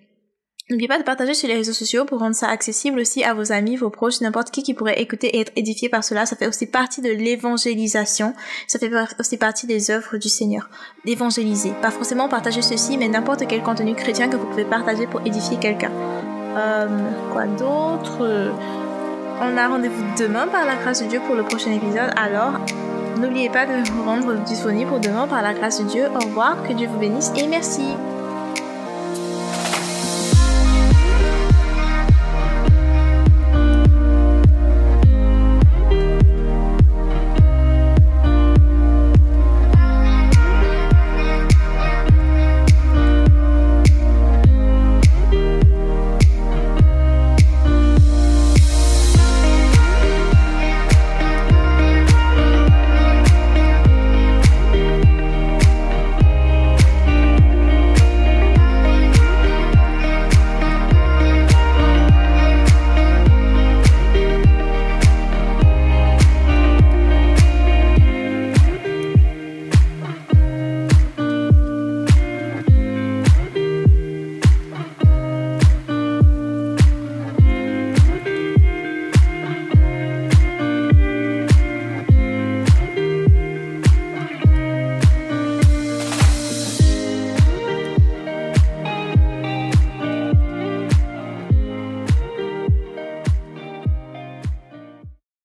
N'oubliez 0.71 0.87
pas 0.87 0.99
de 0.99 1.03
partager 1.03 1.35
sur 1.35 1.49
les 1.49 1.57
réseaux 1.57 1.73
sociaux 1.73 2.05
pour 2.05 2.21
rendre 2.21 2.37
ça 2.37 2.49
accessible 2.49 3.01
aussi 3.01 3.25
à 3.25 3.35
vos 3.35 3.51
amis, 3.51 3.75
vos 3.75 3.91
proches, 3.91 4.21
n'importe 4.21 4.53
qui 4.53 4.63
qui 4.63 4.73
pourrait 4.73 5.01
écouter 5.01 5.37
et 5.37 5.41
être 5.41 5.51
édifié 5.57 5.89
par 5.89 6.05
cela. 6.05 6.27
Ça 6.27 6.37
fait 6.37 6.47
aussi 6.47 6.67
partie 6.67 7.03
de 7.03 7.11
l'évangélisation. 7.11 8.35
Ça 8.69 8.79
fait 8.79 8.91
aussi 9.19 9.37
partie 9.37 9.67
des 9.67 9.91
œuvres 9.91 10.17
du 10.17 10.29
Seigneur. 10.29 10.71
D'évangéliser. 11.05 11.73
Pas 11.83 11.91
forcément 11.91 12.29
partager 12.29 12.63
ceci, 12.63 12.97
mais 12.99 13.09
n'importe 13.09 13.49
quel 13.49 13.63
contenu 13.63 13.97
chrétien 13.97 14.29
que 14.29 14.37
vous 14.37 14.47
pouvez 14.47 14.65
partager 14.65 15.09
pour 15.09 15.21
édifier 15.27 15.59
quelqu'un. 15.59 15.91
Euh, 16.57 16.87
quoi 17.33 17.47
d'autre? 17.47 18.53
On 19.43 19.57
a 19.57 19.69
rendez-vous 19.69 20.05
demain 20.21 20.47
par 20.47 20.67
la 20.67 20.77
grâce 20.77 21.03
de 21.03 21.09
Dieu 21.09 21.21
pour 21.27 21.35
le 21.35 21.43
prochain 21.43 21.73
épisode. 21.73 22.13
Alors, 22.17 22.61
n'oubliez 23.19 23.51
pas 23.51 23.67
de 23.67 23.91
vous 23.91 24.05
rendre 24.05 24.35
disponible 24.45 24.89
pour 24.89 25.01
demain 25.01 25.27
par 25.27 25.43
la 25.43 25.53
grâce 25.53 25.81
de 25.81 25.89
Dieu. 25.89 26.05
Au 26.15 26.21
revoir, 26.21 26.63
que 26.63 26.73
Dieu 26.75 26.87
vous 26.87 26.99
bénisse 26.99 27.33
et 27.37 27.49
merci. 27.49 27.83